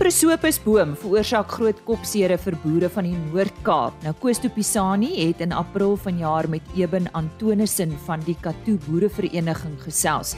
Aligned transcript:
prosopusboom 0.00 0.94
veroorsaak 0.96 1.50
groot 1.58 1.80
kopseere 1.84 2.38
vir 2.40 2.54
boere 2.62 2.88
van 2.88 3.04
die 3.04 3.18
Noord-Kaap. 3.18 3.98
Nou 4.06 4.14
Koos 4.22 4.38
Tupisani 4.40 5.10
het 5.18 5.42
in 5.44 5.52
April 5.52 5.92
vanjaar 6.00 6.48
met 6.48 6.64
Eben 6.78 7.10
Antonissen 7.12 7.92
van 8.06 8.24
die 8.24 8.36
Katu 8.40 8.78
Boerevereniging 8.86 9.76
gesels. 9.84 10.32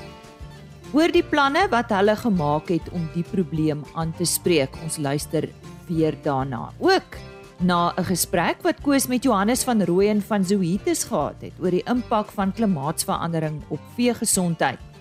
Oor 0.91 1.15
die 1.15 1.23
planne 1.23 1.69
wat 1.71 1.95
hulle 1.95 2.17
gemaak 2.19 2.75
het 2.75 2.91
om 2.91 3.07
die 3.15 3.23
probleem 3.23 3.87
aan 3.95 4.11
te 4.19 4.27
spreek. 4.27 4.75
Ons 4.83 4.99
luister 4.99 5.47
weer 5.87 6.19
daarna. 6.27 6.73
Ook 6.83 7.21
na 7.63 7.95
'n 7.97 8.05
gesprek 8.05 8.67
wat 8.67 8.83
Koos 8.83 9.07
met 9.07 9.23
Johannes 9.23 9.63
van 9.63 9.83
Rooyen 9.83 10.23
van 10.23 10.45
Zoetis 10.45 11.05
gehad 11.05 11.39
het 11.41 11.55
oor 11.63 11.71
die 11.71 11.87
impak 11.87 12.33
van 12.35 12.53
klimaatsverandering 12.53 13.63
op 13.69 13.81
veegesondheid. 13.95 14.92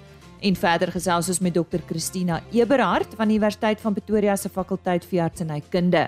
En 0.41 0.55
verder 0.57 0.89
gesels 0.89 1.27
ons 1.29 1.39
met 1.45 1.53
dokter 1.53 1.81
Christina 1.85 2.39
Eberhard 2.49 3.13
van 3.17 3.29
die 3.29 3.37
Universiteit 3.37 3.81
van 3.81 3.93
Pretoria 3.93 4.33
se 4.35 4.49
fakulteit 4.49 5.05
veeartsenykunde. 5.05 6.07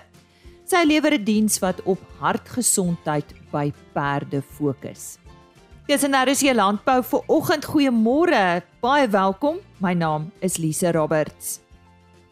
Sy 0.65 0.81
lewer 0.87 1.13
'n 1.13 1.23
diens 1.23 1.59
wat 1.59 1.81
op 1.83 1.99
hartgesondheid 2.17 3.33
by 3.51 3.71
perde 3.93 4.41
fokus. 4.41 5.17
Dis 5.85 6.03
en 6.03 6.11
daar 6.11 6.27
is 6.27 6.41
hier 6.41 6.55
landbou 6.55 7.03
vir 7.03 7.21
oggend. 7.27 7.65
Goeiemôre. 7.65 8.63
Baie 8.81 9.07
welkom. 9.07 9.57
My 9.77 9.93
naam 9.93 10.31
is 10.39 10.57
Lise 10.57 10.91
Roberts. 10.91 11.59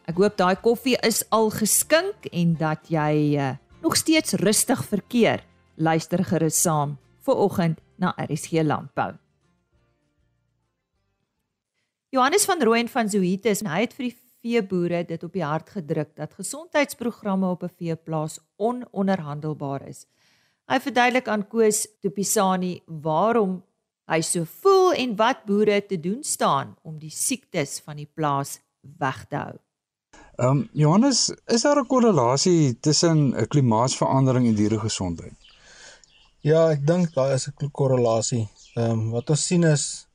Ek 0.08 0.18
hoop 0.18 0.38
daai 0.38 0.56
koffie 0.56 0.98
is 1.04 1.24
al 1.30 1.50
geskink 1.50 2.26
en 2.32 2.56
dat 2.58 2.80
jy 2.90 3.38
uh, 3.38 3.52
nog 3.82 3.96
steeds 3.96 4.34
rustig 4.34 4.84
verkeer. 4.86 5.44
Luister 5.76 6.24
gerus 6.24 6.62
saam 6.62 6.98
vir 7.26 7.36
oggend 7.36 7.80
na 7.98 8.16
RSG 8.18 8.64
Landbou. 8.64 9.31
Johannes 12.12 12.44
van 12.46 12.62
Rooyen 12.62 12.90
van 12.92 13.08
Zoetis, 13.10 13.62
hy 13.64 13.86
het 13.86 13.94
vir 13.96 14.10
die 14.10 14.16
veeboere 14.44 14.98
dit 15.08 15.22
op 15.24 15.32
die 15.32 15.46
hart 15.48 15.70
gedruk 15.72 16.10
dat 16.20 16.34
gesondheidsprogramme 16.36 17.48
op 17.48 17.64
'n 17.64 17.72
veeplaas 17.78 18.40
ononderhandelbaar 18.58 19.88
is. 19.88 20.06
Hy 20.68 20.80
verduidelik 20.80 21.28
aan 21.28 21.48
Koos 21.48 21.88
Topisani 22.02 22.82
waarom 22.86 23.64
hy 24.12 24.22
so 24.22 24.44
voel 24.44 24.92
en 24.94 25.16
wat 25.16 25.46
boere 25.46 25.86
te 25.86 26.00
doen 26.00 26.24
staan 26.24 26.76
om 26.84 27.00
die 27.00 27.10
siektes 27.10 27.80
van 27.80 27.96
die 27.96 28.10
plaas 28.14 28.60
weg 29.00 29.26
te 29.30 29.36
hou. 29.36 29.56
Ehm 30.36 30.50
um, 30.50 30.70
Johannes, 30.74 31.32
is 31.48 31.62
daar 31.62 31.80
'n 31.80 31.88
korrelasie 31.88 32.80
tussen 32.80 33.36
'n 33.40 33.48
klimaatsverandering 33.48 34.48
en 34.48 34.56
dieregesondheid? 34.56 35.38
Ja, 36.42 36.72
ek 36.72 36.88
dink 36.88 37.14
daar 37.14 37.34
is 37.34 37.48
'n 37.48 37.72
korrelasie. 37.72 38.50
Ehm 38.76 38.92
um, 38.92 39.12
wat 39.12 39.30
ons 39.30 39.46
sien 39.46 39.64
is 39.64 40.08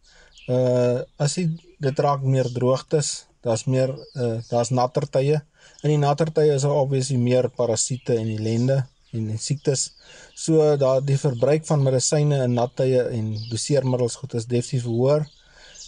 uh 0.49 1.01
as 1.17 1.35
jy 1.35 1.66
dit 1.83 1.99
raak 1.99 2.25
meer 2.25 2.49
droogtes, 2.53 3.27
daar's 3.45 3.67
meer 3.67 3.93
uh 4.15 4.37
daar's 4.51 4.71
natter 4.71 5.07
tye. 5.09 5.41
In 5.83 5.93
die 5.93 6.01
natter 6.01 6.33
tye 6.33 6.55
is 6.55 6.65
daar 6.67 6.79
obviously 6.81 7.19
meer 7.21 7.49
parasiete 7.49 8.17
en 8.17 8.31
ellende 8.33 8.85
en 9.17 9.29
siektes. 9.39 9.91
So 10.35 10.77
daar 10.77 11.05
die 11.05 11.19
verbruik 11.19 11.67
van 11.67 11.85
medisyne 11.85 12.43
in 12.45 12.57
nat 12.59 12.75
tye 12.77 13.05
en 13.19 13.35
doseermiddels 13.51 14.19
goed 14.23 14.35
is 14.35 14.49
definitief 14.51 14.89
hoër. 14.91 15.27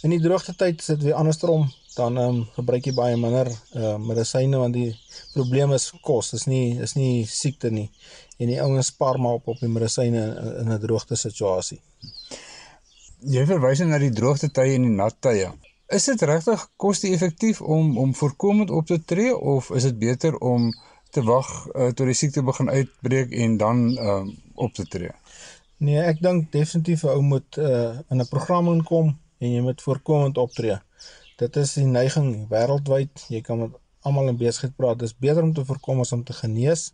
In 0.03 0.15
die 0.15 0.21
droogte 0.23 0.55
tyd 0.55 0.81
sit 0.81 1.03
weer 1.03 1.17
andersom, 1.19 1.67
dan 1.95 2.17
ehm 2.17 2.39
um, 2.39 2.43
gebruik 2.55 2.85
jy 2.85 2.93
baie 2.95 3.17
minder 3.19 3.49
uh 3.75 3.97
medisyne 3.99 4.61
want 4.61 4.77
die 4.77 4.93
probleem 5.33 5.73
is 5.75 5.89
kos, 6.05 6.33
is 6.33 6.47
nie 6.47 6.79
is 6.79 6.95
nie 6.95 7.25
siekte 7.27 7.73
nie. 7.73 7.89
En 8.39 8.47
die 8.47 8.61
ouens 8.61 8.93
spaar 8.93 9.19
maar 9.19 9.41
op 9.41 9.51
op 9.55 9.59
die 9.59 9.73
medisyne 9.73 10.23
in, 10.61 10.71
'n 10.71 10.79
droogte 10.79 11.15
situasie 11.15 11.81
jy 13.19 13.43
verwys 13.47 13.81
na 13.83 13.99
die 13.99 14.13
droogte 14.15 14.47
tye 14.47 14.77
en 14.77 14.85
die 14.87 14.95
nat 14.95 15.17
tye. 15.21 15.49
Is 15.89 16.03
dit 16.05 16.21
regtig 16.21 16.63
koste-effektief 16.77 17.61
om 17.61 17.97
om 17.97 18.15
voorkomend 18.15 18.69
op 18.69 18.85
te 18.85 19.03
tree 19.05 19.37
of 19.37 19.69
is 19.69 19.83
dit 19.83 19.97
beter 19.97 20.37
om 20.37 20.67
te 21.09 21.23
wag 21.23 21.49
uh, 21.67 21.87
tot 21.87 22.05
die 22.05 22.13
siekte 22.13 22.43
begin 22.45 22.69
uitbreek 22.69 23.31
en 23.33 23.57
dan 23.57 23.79
uh, 23.97 24.21
op 24.53 24.73
te 24.73 24.85
tree? 24.85 25.09
Nee, 25.81 25.97
ek 26.11 26.21
dink 26.21 26.51
definitief 26.53 27.07
'n 27.07 27.15
ou 27.15 27.25
moet 27.31 27.57
uh, 27.57 27.97
in 28.09 28.21
'n 28.21 28.29
program 28.29 28.69
inkom 28.75 29.17
en 29.39 29.51
jy 29.55 29.65
moet 29.65 29.81
voorkomend 29.81 30.37
optree. 30.37 30.77
Dit 31.41 31.55
is 31.55 31.73
die 31.73 31.89
neiging 31.89 32.47
wêreldwyd. 32.53 33.25
Jy 33.33 33.41
kan 33.41 33.59
met 33.59 33.81
almal 34.05 34.29
in 34.29 34.37
besigheid 34.37 34.75
praat. 34.75 34.99
Dit 34.99 35.09
is 35.09 35.17
beter 35.17 35.43
om 35.43 35.53
te 35.53 35.65
voorkom 35.65 36.05
as 36.05 36.11
om 36.11 36.23
te 36.23 36.33
genees. 36.33 36.93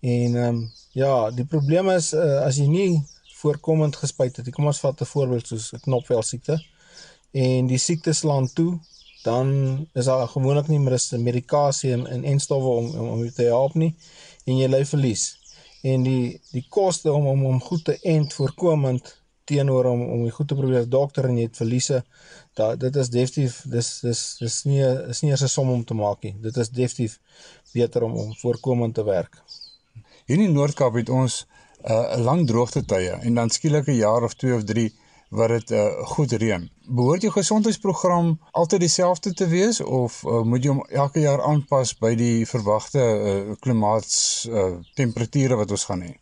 En 0.00 0.36
ehm 0.36 0.48
um, 0.48 0.72
ja, 0.92 1.30
die 1.30 1.48
probleem 1.48 1.88
is 1.96 2.12
uh, 2.12 2.44
as 2.44 2.60
jy 2.60 2.68
nie 2.68 3.04
voorkomend 3.40 3.96
gespuit 3.96 4.36
het. 4.36 4.50
Kom 4.52 4.66
ons 4.66 4.84
vat 4.84 5.00
'n 5.00 5.12
voorbeeld 5.16 5.46
soos 5.46 5.72
knopvel 5.80 6.22
siekte 6.22 6.60
en 7.32 7.66
die 7.66 7.78
siekte 7.78 8.12
slaan 8.12 8.48
toe, 8.52 8.78
dan 9.22 9.86
is 9.92 10.04
daar 10.04 10.28
gewoonlik 10.28 10.68
nie 10.68 10.78
meer 10.78 11.00
medikasie 11.18 11.92
en 11.92 12.06
en 12.06 12.24
enstowwe 12.24 12.68
om 12.68 12.86
om 12.94 13.08
om 13.08 13.32
te 13.32 13.42
help 13.42 13.74
nie 13.74 13.94
en 14.44 14.56
jy 14.56 14.68
ly 14.68 14.84
verlies. 14.84 15.36
En 15.82 16.02
die 16.02 16.40
die 16.52 16.64
koste 16.68 17.12
om 17.12 17.26
om 17.26 17.46
om 17.46 17.60
goed 17.60 17.84
te 17.84 17.98
end 18.02 18.32
voorkomend 18.32 19.16
teenoor 19.44 19.84
om 19.84 20.02
om 20.14 20.22
die 20.22 20.34
goed 20.36 20.48
te 20.48 20.56
probeer 20.58 20.88
dokter 20.88 21.28
en 21.28 21.36
jy 21.40 21.46
het 21.48 21.60
verliese, 21.60 22.02
da 22.58 22.74
dit 22.76 22.96
is 23.02 23.10
definitief 23.10 23.62
dis 23.74 23.88
dis 24.06 24.22
dis 24.40 24.58
nie 24.70 24.82
is 24.84 25.22
nie 25.22 25.30
eers 25.30 25.44
'n 25.44 25.54
som 25.56 25.70
om 25.70 25.84
te 25.84 25.94
maak 25.94 26.22
nie. 26.22 26.34
Dit 26.40 26.56
is 26.56 26.70
definitief 26.70 27.18
beter 27.72 28.02
om 28.02 28.16
om 28.24 28.34
voorkomend 28.42 28.94
te 28.94 29.04
werk. 29.04 29.42
Hier 30.26 30.40
in 30.40 30.52
Noord-Kaap 30.52 30.94
het 30.94 31.08
ons 31.08 31.46
'n 31.84 31.92
uh, 31.92 32.24
lang 32.24 32.46
droogte 32.46 32.84
tye 32.84 33.12
en 33.26 33.34
dan 33.34 33.50
skielik 33.50 33.86
'n 33.88 34.02
jaar 34.06 34.22
of 34.22 34.34
2 34.34 34.54
of 34.54 34.64
3 34.64 34.92
wat 35.28 35.48
dit 35.48 35.70
uh, 35.76 35.86
goed 36.12 36.32
reën. 36.32 36.68
Behoort 36.88 37.22
jou 37.22 37.32
gesondheidsprogram 37.32 38.38
altyd 38.50 38.80
dieselfde 38.80 39.32
te 39.32 39.46
wees 39.48 39.80
of 39.80 40.22
uh, 40.24 40.42
moet 40.42 40.64
jy 40.64 40.72
hom 40.72 40.84
elke 40.88 41.20
jaar 41.20 41.42
aanpas 41.44 41.92
by 42.00 42.14
die 42.16 42.46
verwagte 42.48 43.02
uh, 43.02 43.56
klimaats 43.60 44.46
uh, 44.48 44.78
temperature 44.96 45.58
wat 45.60 45.70
ons 45.70 45.84
gaan 45.90 46.06
hê? 46.06 46.14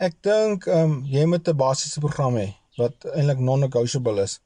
Ek 0.00 0.16
dink 0.26 0.66
um, 0.66 1.00
jy 1.06 1.26
moet 1.28 1.48
'n 1.48 1.56
basiese 1.56 2.00
program 2.00 2.40
hê 2.40 2.48
wat 2.80 3.06
eintlik 3.14 3.38
non-negotiable 3.38 4.22
is. 4.22 4.40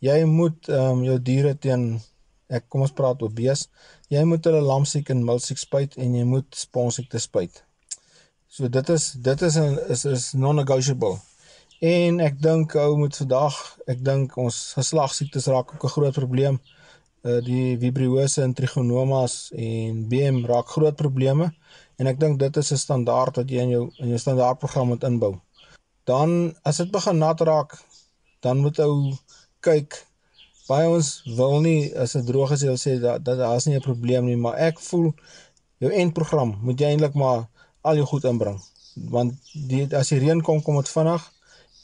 Jy 0.00 0.24
moet 0.24 0.68
um, 0.68 1.04
jou 1.04 1.18
diere 1.20 1.54
teen 1.54 2.00
ek 2.48 2.66
kom 2.68 2.84
ons 2.84 2.92
praat 2.92 3.22
oor 3.22 3.32
bees. 3.32 3.68
Jy 4.12 4.24
moet 4.28 4.44
hulle 4.44 4.62
lamsiek 4.64 5.10
en 5.10 5.24
milsiek 5.24 5.58
spuit 5.58 5.94
en 5.96 6.14
jy 6.14 6.24
moet 6.24 6.48
sponsiek 6.56 7.08
te 7.10 7.20
spuit. 7.22 7.62
So 8.48 8.68
dit 8.68 8.90
is 8.94 9.12
dit 9.12 9.42
is 9.42 9.56
'n 9.58 9.78
is 9.90 10.04
is 10.04 10.32
non-negotiable. 10.32 11.18
En 11.84 12.20
ek 12.24 12.38
dink 12.40 12.74
ou 12.80 12.94
moet 12.96 13.16
vandag, 13.18 13.56
ek 13.92 13.98
dink 14.06 14.36
ons 14.40 14.58
geslagsiektes 14.78 15.50
raak 15.52 15.74
ook 15.74 15.84
'n 15.84 15.94
groot 15.96 16.14
probleem. 16.16 16.56
Uh 17.28 17.40
die 17.44 17.76
vibriose 17.82 18.42
en 18.42 18.54
trigonomas 18.54 19.34
en 19.52 20.08
BM 20.08 20.38
raak 20.46 20.68
groot 20.76 20.96
probleme 20.96 21.50
en 21.98 22.06
ek 22.06 22.20
dink 22.20 22.38
dit 22.38 22.56
is 22.56 22.72
'n 22.72 22.84
standaard 22.86 23.36
wat 23.36 23.50
jy 23.50 23.60
in 23.66 23.74
jou 23.76 23.84
in 23.98 24.08
jou 24.08 24.18
standaardprogram 24.18 24.88
moet 24.88 25.04
inbou. 25.04 25.34
Dan 26.04 26.54
as 26.62 26.76
dit 26.76 26.90
begin 26.90 27.18
nat 27.18 27.40
raak, 27.40 27.70
dan 28.40 28.58
moet 28.64 28.78
ou 28.78 29.12
kyk 29.60 30.06
baie 30.68 30.88
ons 30.88 31.22
wil 31.36 31.60
nie 31.60 31.92
as 31.96 32.12
dit 32.12 32.26
droog 32.26 32.52
is 32.52 32.62
jy 32.62 32.76
sê 32.76 33.00
dat 33.00 33.24
dat 33.24 33.38
daar's 33.38 33.66
nie 33.66 33.76
'n 33.76 33.88
probleem 33.90 34.24
nie, 34.24 34.36
maar 34.36 34.56
ek 34.56 34.80
voel 34.80 35.12
jou 35.80 35.92
eindprogram 35.92 36.56
moet 36.62 36.80
jy 36.80 36.86
eintlik 36.86 37.14
maar 37.14 37.48
al 37.82 37.94
jou 37.96 38.06
goed 38.06 38.24
inbring. 38.24 38.58
Want 38.96 39.32
die 39.52 39.84
as 39.96 40.08
die 40.08 40.18
reën 40.18 40.42
kom, 40.42 40.62
kom 40.62 40.76
dit 40.76 40.88
vinnig 40.88 41.33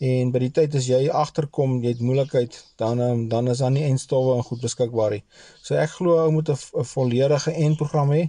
en 0.01 0.31
by 0.33 0.41
die 0.41 0.53
tyd 0.57 0.75
as 0.79 0.87
jy 0.89 1.01
agterkom, 1.13 1.75
jy 1.85 1.91
het 1.93 2.05
moeilikheid, 2.05 2.55
dan 2.81 3.01
ehm, 3.05 3.27
dan 3.29 3.51
is 3.53 3.61
daar 3.61 3.73
nie 3.75 3.85
enstowwe 3.85 4.37
en 4.39 4.47
goed 4.47 4.63
beskikbaar 4.65 5.17
nie. 5.17 5.25
So 5.63 5.77
ek 5.77 5.93
glo 5.99 6.17
ou 6.23 6.31
moet 6.33 6.49
'n 6.49 6.85
volledige 6.95 7.53
enprogram 7.67 8.11
hê. 8.17 8.23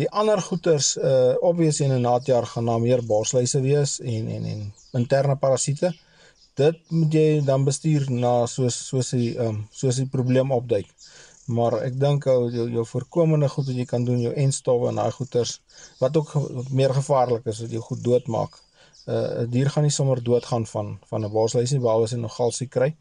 Die 0.00 0.08
ander 0.10 0.40
goeters 0.40 0.96
uh 0.96 1.34
obviously 1.50 1.86
in 1.86 1.92
'n 1.92 2.06
naadjaar 2.08 2.46
gaan 2.46 2.66
daar 2.66 2.80
meer 2.80 3.02
borsluise 3.12 3.60
wees 3.60 4.00
en 4.00 4.28
en 4.28 4.44
en 4.52 4.72
interne 4.92 5.36
parasiete. 5.36 5.92
Dit 6.54 6.76
moet 6.88 7.12
jy 7.12 7.44
dan 7.44 7.64
bestuur 7.64 8.10
na 8.10 8.46
soos 8.46 8.76
soos 8.88 9.10
die 9.10 9.30
ehm 9.36 9.48
um, 9.48 9.68
soos 9.70 9.96
die 9.96 10.12
probleem 10.16 10.52
opduik. 10.52 10.88
Maar 11.46 11.72
ek 11.88 11.98
dink 12.00 12.26
ou 12.26 12.50
jou, 12.50 12.70
jou 12.70 12.84
voorkomende 12.86 13.48
goed 13.48 13.66
wat 13.66 13.76
jy 13.76 13.84
kan 13.84 14.04
doen, 14.04 14.20
jou 14.20 14.32
enstowwe 14.34 14.88
en 14.88 14.94
daai 14.94 15.12
goeters 15.12 15.60
wat 16.00 16.16
ook 16.16 16.32
meer 16.70 16.94
gevaarlik 16.94 17.46
is 17.46 17.60
wat 17.60 17.70
jou 17.70 17.82
goed 17.82 18.02
doodmaak. 18.04 18.65
Uh 19.06 19.42
'n 19.42 19.50
dier 19.50 19.70
gaan 19.70 19.84
nie 19.86 19.94
sommer 19.94 20.22
doodgaan 20.22 20.66
van 20.66 20.98
van 21.10 21.24
'n 21.24 21.30
borsluis 21.30 21.70
nie 21.70 21.80
behalwe 21.80 22.04
as 22.04 22.14
hy 22.14 22.18
nog 22.18 22.34
galsie 22.34 22.68
kry. 22.68 22.96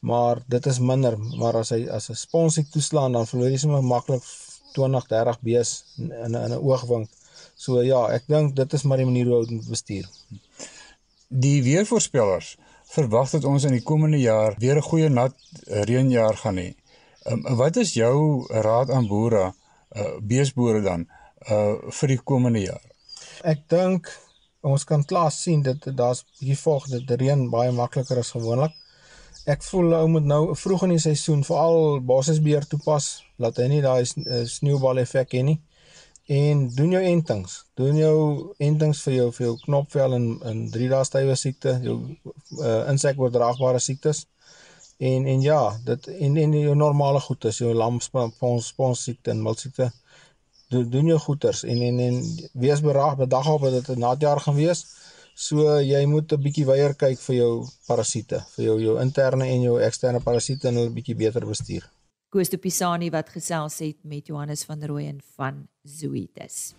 Maar 0.00 0.42
dit 0.46 0.66
is 0.66 0.78
minder, 0.78 1.18
maar 1.18 1.56
as 1.56 1.70
hy 1.70 1.86
as 1.88 2.10
'n 2.10 2.14
sponsiek 2.14 2.68
toeslaan 2.70 3.12
dan 3.12 3.26
verloor 3.26 3.50
jy 3.50 3.56
sommer 3.56 3.82
maklik 3.82 4.22
20, 4.72 5.06
30 5.06 5.40
bees 5.40 5.84
in 5.98 6.10
in 6.34 6.52
'n 6.52 6.52
oogwink. 6.52 7.08
So 7.54 7.82
ja, 7.82 8.08
ek 8.12 8.26
dink 8.26 8.56
dit 8.56 8.72
is 8.72 8.82
maar 8.82 8.96
die 8.96 9.06
manier 9.06 9.26
hoe 9.26 9.38
ons 9.38 9.50
moet 9.50 9.68
bestuur. 9.68 10.06
Die 11.28 11.62
weervoorspellers 11.62 12.56
verwag 12.86 13.30
dat 13.30 13.44
ons 13.44 13.64
in 13.64 13.74
die 13.74 13.82
komende 13.82 14.18
jaar 14.18 14.54
weer 14.58 14.76
'n 14.76 14.88
goeie 14.90 15.08
nat 15.08 15.34
reënjaar 15.66 16.36
gaan 16.36 16.56
hê. 16.56 16.74
Um, 17.26 17.42
wat 17.56 17.76
is 17.76 17.94
jou 17.94 18.46
raad 18.48 18.90
aan 18.90 19.06
boere, 19.06 19.54
uh, 19.96 20.18
beesboere 20.20 20.82
dan, 20.82 21.08
uh 21.50 21.74
vir 21.90 22.08
die 22.08 22.22
komende 22.22 22.60
jaar? 22.60 22.84
Ek 23.42 23.68
dink 23.68 24.10
ons 24.66 24.84
kan 24.84 25.04
klaar 25.04 25.30
sien 25.32 25.62
dat 25.62 25.86
daar's 25.98 26.24
bietjie 26.26 26.58
vog 26.58 26.88
die 26.90 27.20
reën 27.22 27.46
baie 27.50 27.72
makliker 27.72 28.18
as 28.22 28.34
gewoonlik. 28.34 28.74
Ek 29.46 29.62
voel 29.62 29.94
ou 29.94 30.06
moet 30.10 30.26
nou 30.26 30.40
vroeg 30.58 30.88
in 30.88 30.96
die 30.96 31.02
seisoen 31.02 31.44
veral 31.46 32.00
basisbeheer 32.02 32.66
toepas, 32.66 33.10
laat 33.38 33.60
hy 33.62 33.68
nie 33.70 33.82
daai 33.84 34.02
uh, 34.02 34.42
sneeubal 34.50 35.02
effek 35.04 35.38
hê 35.38 35.44
nie. 35.46 35.60
en 36.26 36.74
doen 36.74 36.90
jou 36.90 37.02
entings. 37.02 37.52
Doen 37.78 37.96
jou 37.96 38.16
entings 38.58 39.02
vir 39.06 39.14
jou 39.14 39.26
vir 39.36 39.44
jou 39.46 39.56
knopvel 39.62 40.16
en 40.16 40.24
in 40.50 40.64
3 40.74 40.88
dae 40.90 41.04
stywe 41.06 41.36
siekte, 41.38 41.76
jou 41.84 42.00
uh, 42.02 42.80
insekoordraagbare 42.90 43.78
siektes. 43.82 44.24
En 44.98 45.26
en 45.26 45.42
ja, 45.44 45.60
dit 45.84 46.08
en 46.08 46.36
en 46.42 46.56
jou 46.58 46.74
normale 46.74 47.20
goedes, 47.20 47.60
jou 47.62 47.74
lamspons 47.74 48.72
spons 48.72 49.04
siekte 49.06 49.30
en 49.30 49.44
miltsiekte. 49.44 49.90
Doen 50.68 51.06
jou 51.06 51.18
goeters 51.18 51.62
en 51.62 51.82
en 51.82 51.98
en 52.00 52.22
wees 52.52 52.80
beraad 52.82 53.16
bedag 53.16 53.48
op 53.52 53.62
dat 53.62 53.72
dit 53.72 53.96
'n 53.96 53.98
natjaar 53.98 54.40
gaan 54.40 54.54
wees. 54.54 54.84
So 55.34 55.80
jy 55.80 56.04
moet 56.06 56.32
'n 56.32 56.42
bietjie 56.42 56.64
weier 56.64 56.94
kyk 56.94 57.18
vir 57.18 57.36
jou 57.36 57.66
parasiete, 57.86 58.44
vir 58.56 58.64
jou 58.64 58.80
jou 58.80 59.00
interne 59.00 59.44
en 59.44 59.62
jou 59.62 59.80
eksterne 59.80 60.20
parasiete 60.20 60.68
en 60.68 60.74
hulle 60.74 60.90
bietjie 60.90 61.14
beter 61.14 61.46
bestuur. 61.46 61.90
Koos 62.28 62.48
de 62.48 62.58
Pisani 62.58 63.10
wat 63.10 63.28
gesels 63.28 63.78
het 63.78 63.96
met 64.02 64.26
Johannes 64.26 64.64
van 64.64 64.82
Rooyen 64.84 65.20
van 65.36 65.68
Zoetis. 65.82 66.74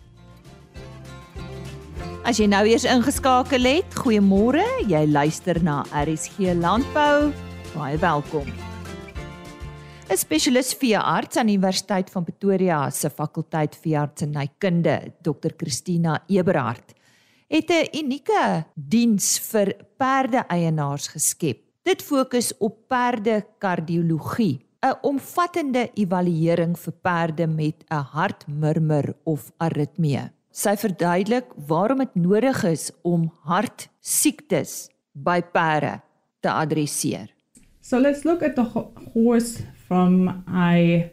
As 2.28 2.38
jy 2.38 2.46
nou 2.46 2.66
eers 2.68 2.84
ingeskakel 2.84 3.64
het, 3.64 3.96
goeiemôre. 3.96 4.66
Jy 4.88 5.06
luister 5.08 5.64
na 5.64 5.86
RSG 5.96 6.52
Landbou. 6.60 7.32
Baie 7.74 7.98
welkom. 7.98 8.67
'n 10.08 10.16
Spesialis 10.16 10.70
veearts 10.80 11.36
aan 11.36 11.50
die 11.50 11.58
Universiteit 11.58 12.08
van 12.14 12.24
Pretoria 12.24 12.78
se 12.96 13.10
fakulteit 13.12 13.74
veeartsenykunde, 13.76 15.12
Dr. 15.20 15.52
Christina 15.58 16.22
Eberhard, 16.32 16.94
het 17.52 17.70
'n 17.70 17.92
unieke 17.92 18.66
diens 18.76 19.40
vir 19.52 19.76
perde-eienaars 19.98 21.08
geskep. 21.08 21.60
Dit 21.84 22.02
fokus 22.02 22.54
op 22.58 22.88
perde 22.88 23.46
kardiologie 23.60 24.60
'n 24.82 24.96
omvattende 25.02 25.92
evaluering 25.94 26.80
vir 26.80 26.94
perde 27.02 27.48
met 27.48 27.84
'n 27.92 28.04
hartmurmur 28.16 29.16
of 29.24 29.52
aritmie. 29.58 30.32
Sy 30.52 30.76
verduidelik 30.78 31.52
waarom 31.68 31.98
dit 31.98 32.16
nodig 32.16 32.64
is 32.64 32.92
om 33.02 33.32
hartsiektes 33.44 34.90
by 35.14 35.42
perde 35.42 36.02
te 36.40 36.50
adresseer. 36.50 37.34
So 37.82 38.00
let's 38.00 38.24
look 38.24 38.42
at 38.42 38.56
the 38.56 38.66
horse 39.14 39.64
from 39.88 40.44
a 40.54 41.12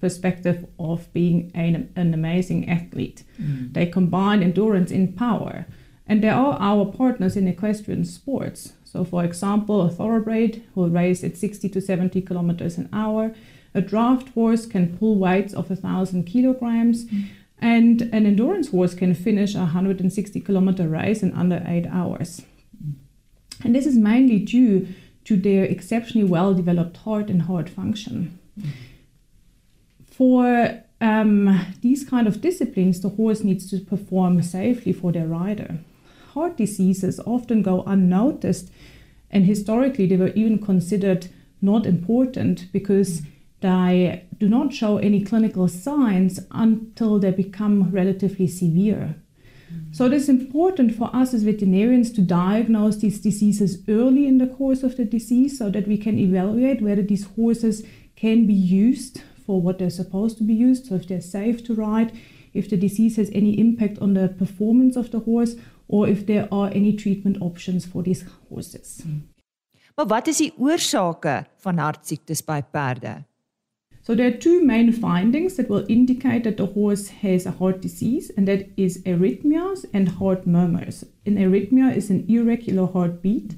perspective 0.00 0.66
of 0.78 1.12
being 1.12 1.50
an, 1.54 1.92
an 1.96 2.14
amazing 2.14 2.68
athlete. 2.68 3.24
Mm. 3.40 3.74
They 3.74 3.86
combine 3.86 4.42
endurance 4.42 4.90
in 4.90 5.12
power 5.12 5.66
and 6.06 6.22
they 6.22 6.30
are 6.30 6.56
our 6.58 6.86
partners 6.86 7.36
in 7.36 7.46
equestrian 7.46 8.04
sports. 8.04 8.72
So, 8.84 9.04
for 9.04 9.22
example, 9.24 9.82
a 9.82 9.90
thoroughbred 9.90 10.62
will 10.74 10.88
race 10.88 11.22
at 11.22 11.36
60 11.36 11.68
to 11.68 11.80
70 11.80 12.22
kilometers 12.22 12.78
an 12.78 12.88
hour. 12.92 13.34
A 13.74 13.82
draft 13.82 14.30
horse 14.30 14.64
can 14.64 14.96
pull 14.96 15.18
weights 15.18 15.52
of 15.52 15.68
1,000 15.68 16.24
kilograms. 16.24 17.04
Mm. 17.04 17.24
And 17.60 18.02
an 18.02 18.24
endurance 18.24 18.70
horse 18.70 18.94
can 18.94 19.14
finish 19.14 19.54
a 19.54 19.58
160 19.58 20.40
kilometer 20.40 20.88
race 20.88 21.22
in 21.22 21.34
under 21.34 21.62
eight 21.66 21.86
hours. 21.86 22.42
Mm. 22.82 22.94
And 23.64 23.74
this 23.74 23.84
is 23.84 23.98
mainly 23.98 24.38
due 24.38 24.88
to 25.28 25.36
their 25.36 25.64
exceptionally 25.64 26.28
well 26.28 26.52
developed 26.54 26.98
heart 26.98 27.30
and 27.30 27.42
heart 27.42 27.68
function. 27.68 28.38
Mm. 28.60 28.70
For 30.06 30.82
um, 31.00 31.66
these 31.80 32.04
kind 32.04 32.26
of 32.26 32.40
disciplines, 32.40 33.00
the 33.00 33.10
horse 33.10 33.44
needs 33.44 33.70
to 33.70 33.78
perform 33.78 34.42
safely 34.42 34.92
for 34.92 35.12
their 35.12 35.26
rider 35.26 35.78
heart 36.38 36.56
diseases 36.56 37.20
often 37.26 37.62
go 37.62 37.82
unnoticed, 37.82 38.70
and 39.30 39.44
historically 39.44 40.06
they 40.06 40.16
were 40.16 40.34
even 40.42 40.58
considered 40.58 41.26
not 41.60 41.84
important 41.84 42.70
because 42.72 43.22
they 43.60 44.24
do 44.38 44.48
not 44.48 44.72
show 44.72 44.98
any 44.98 45.20
clinical 45.24 45.66
signs 45.66 46.38
until 46.52 47.18
they 47.18 47.32
become 47.32 47.90
relatively 47.90 48.46
severe. 48.46 49.16
So 49.98 50.04
it 50.04 50.12
is 50.12 50.28
important 50.28 50.94
for 50.94 51.10
us 51.12 51.34
as 51.34 51.42
veterinarians 51.42 52.12
to 52.12 52.20
diagnose 52.20 52.98
these 52.98 53.18
diseases 53.20 53.82
early 53.88 54.28
in 54.28 54.38
the 54.38 54.46
course 54.46 54.84
of 54.84 54.96
the 54.96 55.04
disease 55.04 55.58
so 55.58 55.70
that 55.70 55.88
we 55.88 55.98
can 55.98 56.20
evaluate 56.20 56.80
whether 56.80 57.02
these 57.02 57.24
horses 57.24 57.84
can 58.14 58.46
be 58.46 58.54
used 58.54 59.22
for 59.44 59.60
what 59.60 59.80
they're 59.80 59.90
supposed 59.90 60.38
to 60.38 60.44
be 60.44 60.54
used, 60.54 60.86
so 60.86 60.94
if 60.94 61.08
they're 61.08 61.20
safe 61.20 61.64
to 61.64 61.74
ride, 61.74 62.12
if 62.54 62.70
the 62.70 62.76
disease 62.76 63.16
has 63.16 63.28
any 63.32 63.58
impact 63.58 63.98
on 63.98 64.14
the 64.14 64.28
performance 64.28 64.94
of 64.94 65.10
the 65.10 65.18
horse, 65.18 65.56
or 65.88 66.06
if 66.06 66.26
there 66.26 66.46
are 66.52 66.70
any 66.70 66.92
treatment 66.92 67.36
options 67.40 67.84
for 67.84 68.04
these 68.04 68.24
horses. 68.48 69.02
Maar 69.96 70.06
wat 70.06 70.26
is 70.30 70.38
die 70.38 70.52
oorsake 70.56 71.44
van 71.58 71.78
hartsiektes 71.78 72.44
by 72.44 72.60
perde? 72.62 73.24
So 74.08 74.14
there 74.14 74.28
are 74.28 74.38
two 74.38 74.64
main 74.64 74.90
findings 74.90 75.56
that 75.56 75.68
will 75.68 75.84
indicate 75.86 76.44
that 76.44 76.56
the 76.56 76.64
horse 76.64 77.08
has 77.08 77.44
a 77.44 77.50
heart 77.50 77.82
disease 77.82 78.30
and 78.34 78.48
that 78.48 78.70
is 78.78 79.02
arrhythmias 79.02 79.84
and 79.92 80.08
heart 80.08 80.46
murmurs. 80.46 81.04
An 81.26 81.36
arrhythmia 81.36 81.94
is 81.94 82.08
an 82.08 82.24
irregular 82.26 82.86
heartbeat. 82.86 83.56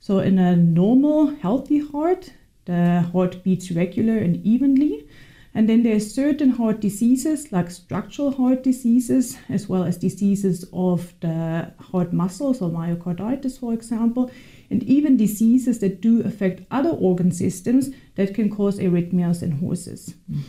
So 0.00 0.20
in 0.20 0.38
a 0.38 0.56
normal 0.56 1.34
healthy 1.34 1.80
heart, 1.80 2.32
the 2.64 3.02
heart 3.12 3.44
beats 3.44 3.70
regular 3.72 4.16
and 4.16 4.36
evenly. 4.42 5.06
And 5.52 5.68
then 5.68 5.82
there's 5.82 6.14
certain 6.14 6.48
heart 6.48 6.80
diseases 6.80 7.52
like 7.52 7.70
structural 7.70 8.30
heart 8.30 8.62
diseases, 8.62 9.36
as 9.50 9.68
well 9.68 9.84
as 9.84 9.98
diseases 9.98 10.64
of 10.72 11.12
the 11.20 11.74
heart 11.78 12.10
muscles 12.10 12.62
or 12.62 12.70
myocarditis, 12.70 13.60
for 13.60 13.74
example, 13.74 14.30
and 14.70 14.82
even 14.84 15.16
diseases 15.16 15.78
that 15.80 16.00
do 16.00 16.22
affect 16.22 16.66
other 16.70 16.90
organ 16.90 17.30
systems 17.30 17.90
that 18.16 18.34
can 18.34 18.50
cause 18.50 18.78
arrhythmias 18.78 19.42
in 19.42 19.52
horses. 19.52 20.14
Mm. 20.30 20.40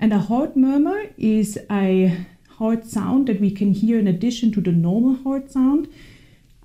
And 0.00 0.12
a 0.12 0.18
heart 0.18 0.56
murmur 0.56 1.06
is 1.16 1.58
a 1.70 2.26
heart 2.58 2.86
sound 2.86 3.28
that 3.28 3.40
we 3.40 3.50
can 3.50 3.72
hear 3.72 3.98
in 3.98 4.06
addition 4.06 4.52
to 4.52 4.60
the 4.60 4.72
normal 4.72 5.16
heart 5.22 5.50
sound. 5.50 5.88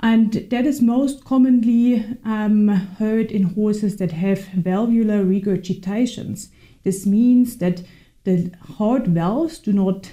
And 0.01 0.33
that 0.49 0.65
is 0.65 0.81
most 0.81 1.23
commonly 1.23 2.05
um, 2.25 2.67
heard 2.67 3.31
in 3.31 3.43
horses 3.43 3.97
that 3.97 4.11
have 4.11 4.45
valvular 4.47 5.23
regurgitations. 5.23 6.49
This 6.83 7.05
means 7.05 7.57
that 7.57 7.83
the 8.25 8.51
heart 8.77 9.07
valves 9.07 9.59
do 9.59 9.71
not 9.71 10.11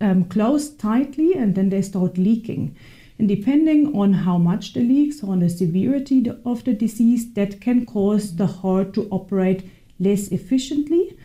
um, 0.00 0.24
close 0.24 0.70
tightly 0.70 1.34
and 1.34 1.54
then 1.54 1.68
they 1.68 1.82
start 1.82 2.16
leaking. 2.16 2.76
And 3.18 3.28
depending 3.28 3.96
on 3.96 4.12
how 4.12 4.38
much 4.38 4.74
the 4.74 4.80
leaks, 4.80 5.24
on 5.24 5.40
the 5.40 5.48
severity 5.48 6.24
of 6.44 6.64
the 6.64 6.72
disease, 6.72 7.32
that 7.34 7.60
can 7.60 7.84
cause 7.84 8.36
the 8.36 8.46
heart 8.46 8.94
to 8.94 9.08
operate 9.10 9.68
less 9.98 10.28
efficiently. 10.28 11.18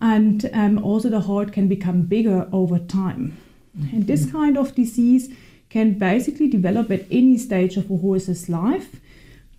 And 0.00 0.48
um, 0.52 0.78
also, 0.78 1.08
the 1.08 1.20
heart 1.20 1.52
can 1.52 1.66
become 1.68 2.02
bigger 2.02 2.48
over 2.52 2.78
time. 2.78 3.36
Mm-hmm. 3.76 3.96
And 3.96 4.06
this 4.06 4.30
kind 4.30 4.56
of 4.56 4.74
disease 4.74 5.34
can 5.68 5.98
basically 5.98 6.48
develop 6.48 6.90
at 6.90 7.06
any 7.10 7.36
stage 7.38 7.76
of 7.76 7.90
a 7.90 7.96
horse's 7.96 8.48
life 8.48 9.00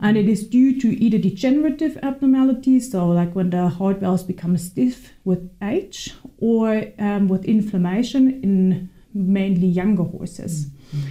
and 0.01 0.17
it 0.17 0.27
is 0.27 0.45
due 0.45 0.79
to 0.81 0.87
either 0.99 1.19
degenerative 1.19 1.97
abnormalities, 2.01 2.91
so 2.91 3.07
like 3.07 3.35
when 3.35 3.51
the 3.51 3.69
heart 3.69 3.99
valves 3.99 4.23
become 4.23 4.57
stiff 4.57 5.13
with 5.23 5.51
age, 5.61 6.15
or 6.39 6.85
um, 6.97 7.27
with 7.27 7.45
inflammation 7.45 8.41
in 8.41 8.89
mainly 9.13 9.67
younger 9.67 10.03
horses. 10.03 10.65
Mm-hmm. 10.65 11.07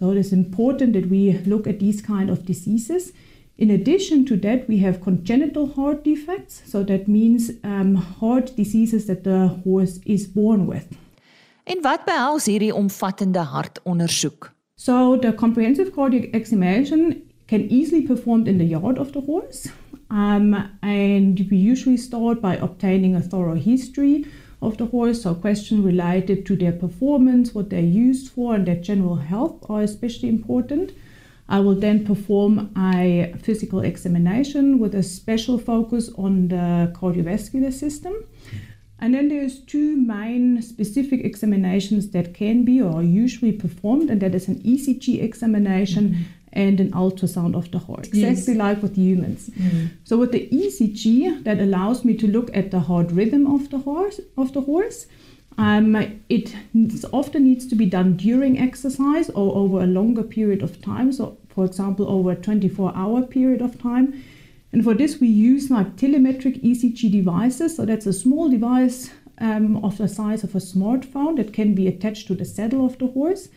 So 0.00 0.12
it 0.12 0.16
is 0.16 0.32
important 0.32 0.94
that 0.94 1.10
we 1.10 1.38
look 1.44 1.66
at 1.66 1.78
these 1.78 2.00
kind 2.00 2.30
of 2.30 2.46
diseases. 2.46 3.12
In 3.58 3.70
addition 3.70 4.24
to 4.24 4.36
that, 4.38 4.66
we 4.66 4.78
have 4.78 5.02
congenital 5.02 5.66
heart 5.66 6.02
defects. 6.04 6.62
So 6.64 6.82
that 6.84 7.06
means 7.06 7.50
um, 7.62 7.94
heart 7.96 8.56
diseases 8.56 9.06
that 9.06 9.24
the 9.24 9.48
horse 9.62 10.00
is 10.06 10.26
born 10.26 10.66
with. 10.66 10.88
En 11.64 11.82
wat 11.82 12.04
behels 12.04 12.48
hierdie 12.48 12.72
omvattende 12.74 13.44
hartondersoek? 13.44 14.48
So 14.74 15.18
the 15.18 15.34
comprehensive 15.34 15.92
cardiac 15.92 16.32
examination 16.32 17.20
can 17.46 17.68
easily 17.68 18.00
be 18.00 18.06
performed 18.06 18.48
in 18.48 18.56
the 18.56 18.64
yard 18.64 18.98
of 18.98 19.12
the 19.12 19.20
horse. 19.20 19.68
Um, 20.08 20.56
and 20.80 21.38
we 21.50 21.58
usually 21.58 21.98
start 21.98 22.40
by 22.40 22.56
obtaining 22.56 23.14
a 23.14 23.20
thorough 23.20 23.54
history 23.54 24.24
of 24.62 24.76
the 24.76 24.86
horse, 24.86 25.22
so 25.22 25.34
questions 25.34 25.84
related 25.84 26.44
to 26.46 26.56
their 26.56 26.72
performance, 26.72 27.54
what 27.54 27.70
they're 27.70 27.80
used 27.80 28.30
for, 28.30 28.54
and 28.54 28.66
their 28.66 28.76
general 28.76 29.16
health 29.16 29.64
are 29.70 29.82
especially 29.82 30.28
important. 30.28 30.92
I 31.48 31.60
will 31.60 31.74
then 31.74 32.04
perform 32.04 32.70
a 32.76 33.34
physical 33.42 33.80
examination 33.80 34.78
with 34.78 34.94
a 34.94 35.02
special 35.02 35.58
focus 35.58 36.10
on 36.16 36.48
the 36.48 36.92
cardiovascular 36.94 37.72
system. 37.72 38.14
And 39.02 39.14
then 39.14 39.28
there's 39.28 39.60
two 39.60 39.96
main 39.96 40.60
specific 40.60 41.24
examinations 41.24 42.10
that 42.10 42.34
can 42.34 42.64
be 42.64 42.82
or 42.82 42.96
are 42.96 43.02
usually 43.02 43.52
performed, 43.52 44.10
and 44.10 44.20
that 44.20 44.34
is 44.34 44.46
an 44.46 44.62
ECG 44.62 45.22
examination 45.22 46.10
mm-hmm 46.10 46.39
and 46.52 46.80
an 46.80 46.90
ultrasound 46.92 47.54
of 47.54 47.70
the 47.70 47.78
heart, 47.78 48.08
exactly 48.08 48.54
yes. 48.54 48.56
like 48.56 48.82
with 48.82 48.96
humans. 48.96 49.50
Mm. 49.50 49.90
So 50.04 50.18
with 50.18 50.32
the 50.32 50.48
ECG, 50.48 51.44
that 51.44 51.60
allows 51.60 52.04
me 52.04 52.14
to 52.16 52.26
look 52.26 52.50
at 52.56 52.70
the 52.70 52.80
heart 52.80 53.10
rhythm 53.12 53.46
of 53.46 53.70
the 53.70 53.78
horse. 53.78 54.20
Of 54.36 54.52
the 54.52 54.62
horse, 54.62 55.06
um, 55.58 55.94
it 56.28 56.54
often 57.12 57.44
needs 57.44 57.66
to 57.66 57.74
be 57.74 57.86
done 57.86 58.16
during 58.16 58.58
exercise 58.58 59.30
or 59.30 59.54
over 59.54 59.82
a 59.82 59.86
longer 59.86 60.22
period 60.22 60.62
of 60.62 60.80
time. 60.80 61.12
So, 61.12 61.38
for 61.48 61.64
example, 61.64 62.08
over 62.08 62.32
a 62.32 62.36
24-hour 62.36 63.22
period 63.22 63.62
of 63.62 63.80
time. 63.80 64.24
And 64.72 64.84
for 64.84 64.94
this, 64.94 65.20
we 65.20 65.28
use 65.28 65.70
like 65.70 65.96
telemetric 65.96 66.62
ECG 66.62 67.10
devices. 67.10 67.76
So 67.76 67.84
that's 67.84 68.06
a 68.06 68.12
small 68.12 68.48
device 68.48 69.10
um, 69.38 69.84
of 69.84 69.98
the 69.98 70.08
size 70.08 70.44
of 70.44 70.54
a 70.54 70.58
smartphone 70.58 71.36
that 71.36 71.52
can 71.52 71.74
be 71.74 71.88
attached 71.88 72.26
to 72.28 72.34
the 72.34 72.44
saddle 72.44 72.84
of 72.84 72.98
the 72.98 73.08
horse. 73.08 73.48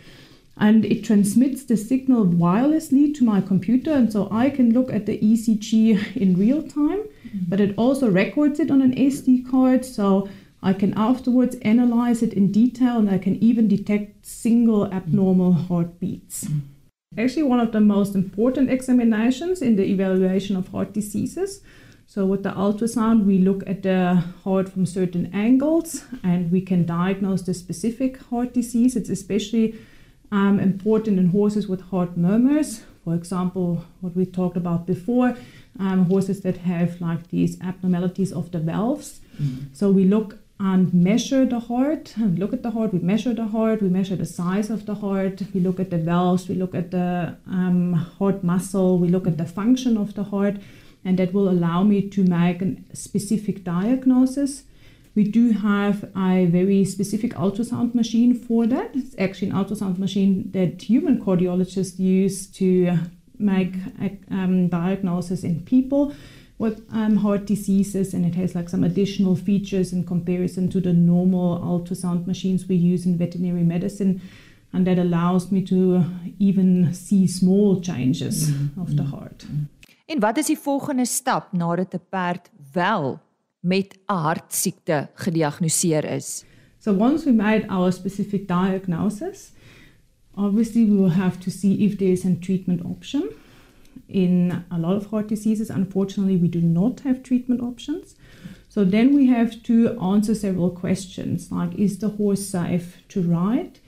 And 0.56 0.86
it 0.86 1.04
transmits 1.04 1.64
the 1.64 1.76
signal 1.76 2.26
wirelessly 2.26 3.14
to 3.16 3.24
my 3.24 3.42
computer, 3.42 3.92
and 3.92 4.14
so 4.14 4.28
I 4.32 4.52
can 4.52 4.72
look 4.72 4.94
at 4.94 5.08
the 5.08 5.18
ECG 5.18 6.16
in 6.16 6.38
real 6.38 6.62
time, 6.62 7.00
mm-hmm. 7.00 7.46
but 7.48 7.60
it 7.60 7.74
also 7.76 8.10
records 8.10 8.60
it 8.60 8.70
on 8.70 8.82
an 8.82 8.94
SD 8.96 9.50
card. 9.50 9.84
So 9.84 10.30
I 10.62 10.72
can 10.72 10.94
afterwards 10.96 11.58
analyze 11.64 12.24
it 12.24 12.34
in 12.34 12.52
detail 12.52 12.98
and 12.98 13.10
I 13.10 13.18
can 13.18 13.36
even 13.44 13.68
detect 13.68 14.26
single 14.26 14.92
abnormal 14.94 15.52
heartbeats. 15.54 16.46
Mm-hmm. 16.46 17.20
Actually, 17.20 17.44
one 17.44 17.60
of 17.60 17.74
the 17.74 17.82
most 17.82 18.16
important 18.16 18.72
examinations 18.72 19.62
in 19.62 19.76
the 19.76 19.86
evaluation 19.86 20.56
of 20.56 20.70
heart 20.70 20.94
diseases. 20.94 21.62
So, 22.08 22.26
with 22.26 22.44
the 22.44 22.52
ultrasound, 22.52 23.26
we 23.26 23.38
look 23.40 23.64
at 23.68 23.84
the 23.84 24.24
heart 24.44 24.70
from 24.70 24.86
certain 24.86 25.30
angles 25.34 26.06
and 26.24 26.52
we 26.52 26.62
can 26.62 26.86
diagnose 26.86 27.44
the 27.44 27.54
specific 27.54 28.18
heart 28.30 28.54
disease. 28.54 28.96
It's 28.96 29.10
especially 29.10 29.76
um, 30.34 30.60
important 30.60 31.20
in 31.20 31.28
horses 31.28 31.68
with 31.68 31.82
heart 31.92 32.18
murmurs. 32.18 32.84
For 33.04 33.14
example, 33.14 33.86
what 34.02 34.16
we 34.16 34.26
talked 34.26 34.58
about 34.58 34.88
before, 34.88 35.38
um, 35.80 36.06
horses 36.06 36.42
that 36.42 36.58
have 36.58 37.00
like 37.00 37.30
these 37.30 37.60
abnormalities 37.62 38.32
of 38.34 38.52
the 38.52 38.60
valves. 38.60 39.20
Mm-hmm. 39.40 39.74
So, 39.74 39.92
we 39.92 40.06
look 40.06 40.40
and 40.60 40.94
measure 40.94 41.46
the 41.46 41.60
heart 41.60 42.14
and 42.16 42.40
look 42.40 42.54
at 42.54 42.64
the 42.64 42.72
heart. 42.72 42.94
We 42.94 43.00
measure 43.00 43.34
the 43.34 43.48
heart, 43.48 43.82
we 43.82 43.90
measure 43.90 44.16
the 44.16 44.26
size 44.26 44.70
of 44.70 44.86
the 44.86 44.96
heart, 44.96 45.42
we 45.54 45.60
look 45.60 45.80
at 45.80 45.90
the 45.90 45.98
valves, 45.98 46.48
we 46.48 46.56
look 46.56 46.74
at 46.74 46.92
the 46.92 47.36
um, 47.48 47.94
heart 47.94 48.44
muscle, 48.44 48.98
we 48.98 49.10
look 49.10 49.28
at 49.28 49.38
the 49.38 49.46
function 49.46 49.98
of 49.98 50.14
the 50.14 50.24
heart, 50.24 50.56
and 51.04 51.20
that 51.20 51.34
will 51.34 51.50
allow 51.50 51.84
me 51.84 52.02
to 52.10 52.24
make 52.24 52.62
a 52.62 52.76
specific 52.96 53.64
diagnosis. 53.64 54.64
We 55.16 55.24
do 55.24 55.52
have 55.52 56.10
a 56.16 56.48
very 56.48 56.86
specific 56.86 57.34
ultrasound 57.36 57.94
machine 57.94 58.34
for 58.34 58.66
that. 58.68 58.96
It's 58.96 59.16
actually 59.20 59.52
an 59.52 59.56
ultrasound 59.56 59.98
machine 59.98 60.50
that 60.52 60.82
human 60.82 61.24
cardiologists 61.24 62.00
use 62.00 62.48
to 62.54 62.98
make 63.38 63.76
a 64.02 64.18
um, 64.32 64.70
diagnosis 64.70 65.44
in 65.44 65.62
people 65.66 66.14
with 66.58 66.84
um, 66.92 67.18
heart 67.18 67.46
diseases, 67.46 68.14
and 68.14 68.26
it 68.26 68.36
has 68.36 68.56
like 68.56 68.70
some 68.70 68.84
additional 68.84 69.36
features 69.36 69.92
in 69.92 70.04
comparison 70.04 70.70
to 70.70 70.80
the 70.80 70.94
normal 70.94 71.60
ultrasound 71.60 72.26
machines 72.26 72.68
we 72.68 72.76
use 72.76 73.06
in 73.06 73.18
veterinary 73.18 73.64
medicine. 73.64 74.22
And 74.72 74.88
that 74.88 74.98
allows 74.98 75.52
me 75.52 75.62
to 75.66 76.04
even 76.40 76.94
see 76.94 77.28
small 77.28 77.80
changes 77.82 78.50
mm-hmm. 78.50 78.82
of 78.82 78.96
the 78.96 79.04
heart. 79.04 79.46
En 80.06 80.20
wat 80.20 80.38
is 80.38 80.46
die 80.46 80.58
volgende 80.58 81.06
stap 81.06 81.52
nadat 81.52 81.94
'n 81.94 82.02
perd 82.10 82.50
wel 82.74 83.22
met 83.64 83.98
'n 84.06 84.16
hartsiekte 84.16 85.10
gediagnoseer 85.16 86.04
is? 86.04 86.46
So 86.80 86.98
once 86.98 87.26
we 87.26 87.32
made 87.32 87.66
our 87.70 87.92
specific 87.92 88.48
diagnosis, 88.48 89.52
obviously 90.36 90.86
we 90.86 90.96
will 90.96 91.16
have 91.16 91.38
to 91.40 91.50
see 91.50 91.74
if 91.86 91.96
there 91.96 92.12
is 92.12 92.26
a 92.26 92.36
treatment 92.40 92.82
option. 92.86 93.24
in 94.08 94.64
a 94.70 94.78
lot 94.78 94.96
of 94.96 95.08
heart 95.08 95.28
diseases, 95.28 95.70
unfortunately, 95.70 96.38
we 96.38 96.48
do 96.48 96.62
not 96.62 97.02
have 97.02 97.24
treatment 97.24 97.62
options. 97.62 98.16
So 98.70 98.84
then 98.84 99.14
we 99.14 99.28
have 99.28 99.62
to 99.64 100.00
answer 100.00 100.34
several 100.36 100.72
questions 100.72 101.52
like 101.52 101.74
Is 101.76 102.00
the 102.00 102.10
horse 102.10 102.48
safe 102.48 103.04
to 103.10 103.22
ride? 103.22 103.80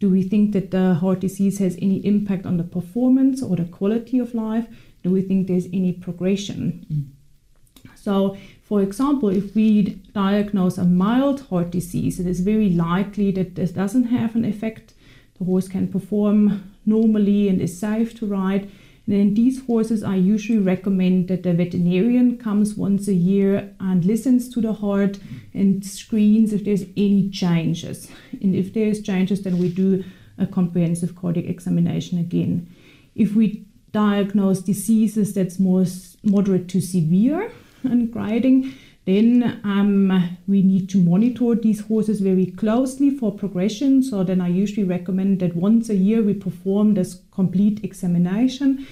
Do 0.00 0.10
we 0.10 0.22
think 0.22 0.52
that 0.52 0.70
the 0.70 0.94
heart 0.94 1.20
disease 1.20 1.58
has 1.58 1.76
any 1.80 2.04
impact 2.04 2.44
on 2.44 2.56
the 2.56 2.64
performance 2.64 3.42
or 3.42 3.56
the 3.56 3.64
quality 3.64 4.18
of 4.18 4.34
life? 4.34 4.66
Do 5.02 5.10
we 5.10 5.22
think 5.22 5.46
there's 5.46 5.66
any 5.66 5.92
progression? 5.92 6.86
Mm. 6.92 7.94
So, 7.94 8.36
for 8.66 8.82
example, 8.82 9.28
if 9.28 9.54
we 9.54 10.00
diagnose 10.12 10.78
a 10.78 10.84
mild 10.84 11.42
heart 11.42 11.70
disease, 11.70 12.18
it 12.18 12.26
is 12.26 12.40
very 12.40 12.70
likely 12.70 13.30
that 13.32 13.54
this 13.54 13.70
doesn't 13.72 14.04
have 14.04 14.34
an 14.34 14.44
effect. 14.44 14.94
The 15.38 15.44
horse 15.44 15.68
can 15.68 15.88
perform 15.88 16.72
normally 16.86 17.48
and 17.48 17.60
is 17.60 17.78
safe 17.78 18.18
to 18.18 18.26
ride 18.26 18.70
then 19.06 19.34
these 19.34 19.64
horses 19.66 20.02
I 20.02 20.16
usually 20.16 20.58
recommend 20.58 21.28
that 21.28 21.42
the 21.42 21.52
veterinarian 21.52 22.38
comes 22.38 22.74
once 22.74 23.06
a 23.06 23.14
year 23.14 23.74
and 23.78 24.04
listens 24.04 24.48
to 24.54 24.62
the 24.62 24.72
heart 24.72 25.18
and 25.52 25.84
screens 25.84 26.52
if 26.52 26.64
there's 26.64 26.84
any 26.96 27.28
changes. 27.28 28.08
And 28.40 28.54
if 28.54 28.72
there's 28.72 29.02
changes, 29.02 29.42
then 29.42 29.58
we 29.58 29.68
do 29.68 30.04
a 30.38 30.46
comprehensive 30.46 31.14
cardiac 31.16 31.46
examination 31.46 32.18
again. 32.18 32.74
If 33.14 33.34
we 33.34 33.66
diagnose 33.92 34.60
diseases 34.60 35.34
that's 35.34 35.60
more 35.60 35.84
moderate 36.24 36.68
to 36.68 36.80
severe 36.80 37.52
and 37.84 38.12
grading, 38.12 38.74
then 39.06 39.60
um, 39.64 40.38
we 40.48 40.62
need 40.62 40.88
to 40.90 40.98
monitor 40.98 41.54
these 41.54 41.80
horses 41.80 42.20
very 42.20 42.46
closely 42.46 43.10
for 43.10 43.30
progression. 43.32 44.02
So 44.02 44.24
then 44.24 44.40
I 44.40 44.48
usually 44.48 44.84
recommend 44.84 45.40
that 45.40 45.54
once 45.54 45.90
a 45.90 45.94
year 45.94 46.22
we 46.22 46.34
perform 46.34 46.94
this 46.94 47.20
complete 47.30 47.84
examination. 47.84 48.86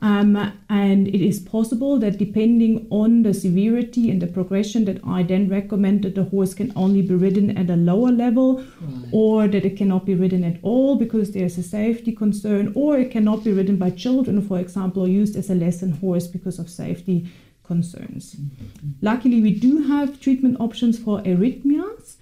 Um, 0.00 0.52
and 0.68 1.08
it 1.08 1.20
is 1.20 1.40
possible 1.40 1.98
that 1.98 2.18
depending 2.18 2.86
on 2.90 3.24
the 3.24 3.34
severity 3.34 4.12
and 4.12 4.22
the 4.22 4.28
progression 4.28 4.84
that 4.84 5.00
I 5.04 5.24
then 5.24 5.48
recommend 5.48 6.04
that 6.04 6.14
the 6.14 6.22
horse 6.22 6.54
can 6.54 6.72
only 6.76 7.02
be 7.02 7.14
ridden 7.14 7.58
at 7.58 7.68
a 7.68 7.74
lower 7.74 8.12
level 8.12 8.62
right. 8.80 9.08
or 9.10 9.48
that 9.48 9.64
it 9.64 9.76
cannot 9.76 10.06
be 10.06 10.14
ridden 10.14 10.44
at 10.44 10.58
all 10.62 10.94
because 10.94 11.32
there's 11.32 11.58
a 11.58 11.64
safety 11.64 12.12
concern 12.12 12.72
or 12.76 12.96
it 12.96 13.10
cannot 13.10 13.42
be 13.42 13.50
ridden 13.50 13.76
by 13.76 13.90
children, 13.90 14.40
for 14.40 14.60
example, 14.60 15.02
or 15.02 15.08
used 15.08 15.34
as 15.34 15.50
a 15.50 15.54
lesson 15.54 15.90
horse 15.90 16.28
because 16.28 16.60
of 16.60 16.70
safety 16.70 17.28
concerns. 17.68 18.34
Mm-hmm. 18.34 18.88
Luckily, 19.02 19.40
we 19.40 19.52
do 19.66 19.72
have 19.92 20.20
treatment 20.24 20.56
options 20.66 20.98
for 20.98 21.20
arrhythmias. 21.22 22.16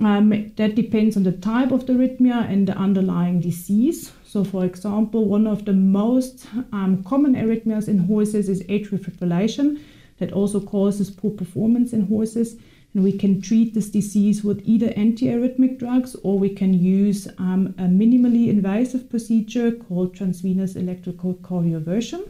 Um, 0.00 0.52
that 0.56 0.74
depends 0.74 1.16
on 1.16 1.22
the 1.22 1.32
type 1.32 1.72
of 1.72 1.86
the 1.86 1.94
arrhythmia 1.94 2.38
and 2.52 2.68
the 2.68 2.76
underlying 2.76 3.40
disease. 3.40 4.12
So, 4.32 4.44
for 4.44 4.62
example, 4.70 5.24
one 5.24 5.46
of 5.46 5.64
the 5.64 5.72
most 5.72 6.46
um, 6.72 7.02
common 7.04 7.34
arrhythmias 7.34 7.88
in 7.88 7.98
horses 8.10 8.48
is 8.48 8.62
atrial 8.64 9.00
fibrillation, 9.04 9.80
that 10.18 10.32
also 10.32 10.60
causes 10.60 11.10
poor 11.10 11.30
performance 11.30 11.92
in 11.96 12.02
horses. 12.06 12.56
And 12.94 13.02
we 13.04 13.12
can 13.22 13.40
treat 13.40 13.74
this 13.74 13.90
disease 13.90 14.44
with 14.44 14.62
either 14.64 14.88
antiarrhythmic 14.88 15.78
drugs 15.78 16.16
or 16.22 16.38
we 16.38 16.50
can 16.60 16.72
use 16.74 17.28
um, 17.38 17.74
a 17.78 17.82
minimally 17.82 18.48
invasive 18.48 19.08
procedure 19.08 19.70
called 19.72 20.14
transvenous 20.14 20.76
electrical 20.76 21.34
cardioversion. 21.34 22.22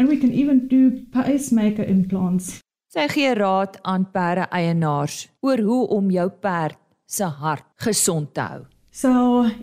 And 0.00 0.08
we 0.08 0.16
can 0.16 0.32
even 0.32 0.66
do 0.66 1.04
pacemaker 1.12 1.82
implants. 1.82 2.62
Sy 2.88 3.02
gee 3.12 3.34
raad 3.36 3.74
aan 3.84 4.06
perde 4.14 4.46
eienaars 4.48 5.26
oor 5.44 5.60
hoe 5.60 5.82
om 5.92 6.08
jou 6.08 6.24
perd 6.40 6.78
se 7.04 7.28
hart 7.42 7.66
gesond 7.84 8.30
te 8.32 8.40
hou. 8.40 8.62
So, 8.90 9.10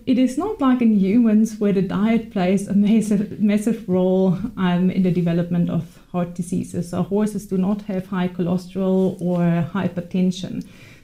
it 0.05 0.19
is 0.21 0.37
not 0.37 0.61
like 0.61 0.85
in 0.85 0.93
humans 0.99 1.55
where 1.57 1.73
the 1.73 1.81
diet 1.81 2.29
plays 2.29 2.67
a 2.67 2.75
massive, 2.75 3.39
massive 3.39 3.89
role 3.89 4.37
um, 4.57 4.91
in 4.91 5.01
the 5.01 5.11
development 5.11 5.71
of 5.71 5.97
heart 6.11 6.35
diseases. 6.35 6.91
So, 6.91 7.01
horses 7.01 7.47
do 7.47 7.57
not 7.57 7.81
have 7.89 8.05
high 8.05 8.27
cholesterol 8.27 9.19
or 9.19 9.65
hypertension. 9.73 10.61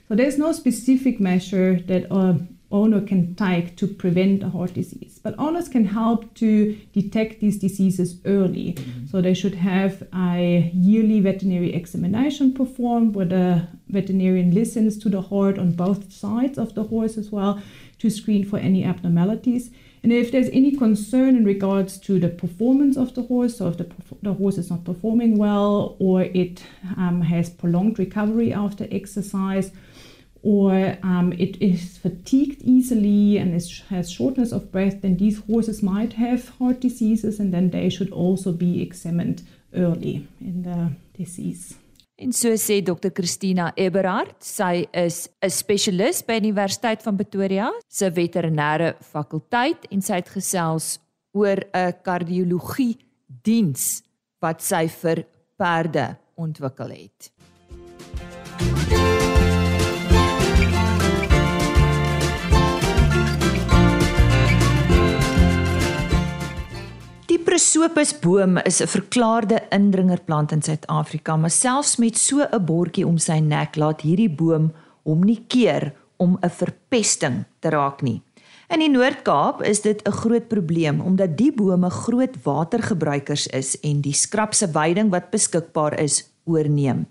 So, 0.08 0.14
there's 0.14 0.38
no 0.38 0.52
specific 0.52 1.20
measure 1.20 1.80
that 1.88 2.06
uh, 2.12 2.38
owner 2.74 3.00
can 3.00 3.36
take 3.36 3.78
to 3.78 3.88
prevent 3.88 4.44
a 4.44 4.50
heart 4.50 4.74
disease. 4.74 5.20
But 5.24 5.36
owners 5.38 5.70
can 5.70 5.86
help 5.86 6.34
to 6.36 6.76
detect 6.92 7.40
these 7.40 7.60
diseases 7.60 8.20
early. 8.26 8.74
Mm-hmm. 8.74 9.06
So 9.06 9.22
they 9.22 9.34
should 9.34 9.56
have 9.56 10.04
a 10.14 10.72
yearly 10.74 11.22
veterinary 11.22 11.74
examination 11.74 12.54
performed 12.54 13.16
where 13.16 13.28
the 13.28 13.68
veterinarian 13.88 14.54
listens 14.54 14.98
to 14.98 15.10
the 15.10 15.22
heart 15.22 15.58
on 15.60 15.74
both 15.74 16.12
sides 16.12 16.58
of 16.58 16.74
the 16.74 16.84
horse 16.84 17.18
as 17.18 17.32
well 17.32 17.62
to 18.00 18.10
screen 18.10 18.44
for 18.44 18.58
any 18.58 18.84
abnormalities. 18.84 19.70
And 20.02 20.12
if 20.12 20.34
there's 20.34 20.50
any 20.50 20.76
concern 20.76 21.38
in 21.38 21.46
regards 21.46 21.98
to 22.00 22.20
the 22.20 22.28
performance 22.28 22.98
of 22.98 23.16
the 23.16 23.22
horse, 23.22 23.58
so 23.58 23.70
if 23.70 23.78
the, 23.78 23.90
the 24.22 24.34
horse 24.34 24.58
is 24.58 24.70
not 24.70 24.84
performing 24.84 25.38
well 25.38 25.96
or 26.00 26.24
it 26.24 26.62
um, 26.98 27.22
has 27.22 27.50
prolonged 27.50 27.98
recovery 27.98 28.52
after 28.52 28.86
exercise, 28.92 29.72
or 30.44 30.98
um, 31.04 31.34
it 31.40 31.58
is 31.62 31.98
fatigued 31.98 32.62
easily 32.62 33.38
and 33.38 33.56
it 33.56 33.84
has 33.90 34.12
shortness 34.12 34.52
of 34.52 34.72
breath, 34.72 35.02
then 35.02 35.18
these 35.18 35.40
horses 35.48 35.82
might 35.82 36.14
have 36.14 36.50
heart 36.60 36.82
diseases 36.82 37.40
and 37.40 37.54
then 37.54 37.70
they 37.72 37.90
should 37.90 38.12
also 38.12 38.52
be 38.52 38.82
examined 38.82 39.42
early 39.74 40.28
in 40.42 40.64
the 40.64 40.92
disease. 41.18 41.76
En 42.16 42.32
so 42.32 42.54
sê 42.56 42.82
Dr 42.82 43.10
Christina 43.12 43.72
Eberhard, 43.76 44.36
sy 44.40 44.86
is 44.94 45.30
'n 45.42 45.50
spesialis 45.50 46.22
by 46.22 46.40
die 46.40 46.52
Universiteit 46.52 47.02
van 47.02 47.16
Pretoria 47.16 47.72
se 47.90 48.12
veterinêre 48.12 48.96
fakulteit 49.02 49.88
en 49.90 50.02
sy 50.02 50.22
het 50.22 50.30
gesels 50.30 51.00
oor 51.34 51.58
'n 51.74 51.94
kardiologie 52.04 52.98
diens 53.44 54.04
wat 54.40 54.62
sy 54.62 54.88
vir 54.88 55.26
perde 55.58 56.18
ontwikkel 56.36 56.90
het. 56.90 57.33
Prosopis 67.54 68.16
boom 68.18 68.58
is 68.66 68.82
'n 68.82 68.88
verklaarde 68.88 69.62
indringerplant 69.70 70.52
in 70.52 70.62
Suid-Afrika, 70.62 71.36
maar 71.38 71.52
selfs 71.52 71.98
met 71.98 72.18
so 72.18 72.42
'n 72.42 72.66
bordjie 72.66 73.08
om 73.08 73.18
sy 73.18 73.40
nek 73.40 73.76
laat 73.76 74.02
hierdie 74.02 74.36
boom 74.36 74.74
hom 75.04 75.22
nie 75.24 75.46
keer 75.48 75.94
om 76.18 76.38
'n 76.42 76.50
verpesting 76.50 77.46
te 77.60 77.70
raak 77.70 78.02
nie. 78.02 78.22
In 78.70 78.80
die 78.80 78.90
Noord-Kaap 78.90 79.62
is 79.62 79.82
dit 79.82 80.02
'n 80.08 80.12
groot 80.12 80.48
probleem 80.48 81.02
omdat 81.02 81.38
die 81.38 81.52
bome 81.52 81.90
groot 81.90 82.36
watergebruikers 82.44 83.48
is 83.48 83.80
en 83.82 84.02
die 84.02 84.14
skrapse 84.14 84.68
veiding 84.68 85.12
wat 85.12 85.30
beskikbaar 85.30 86.00
is 86.00 86.30
oorneem. 86.46 87.06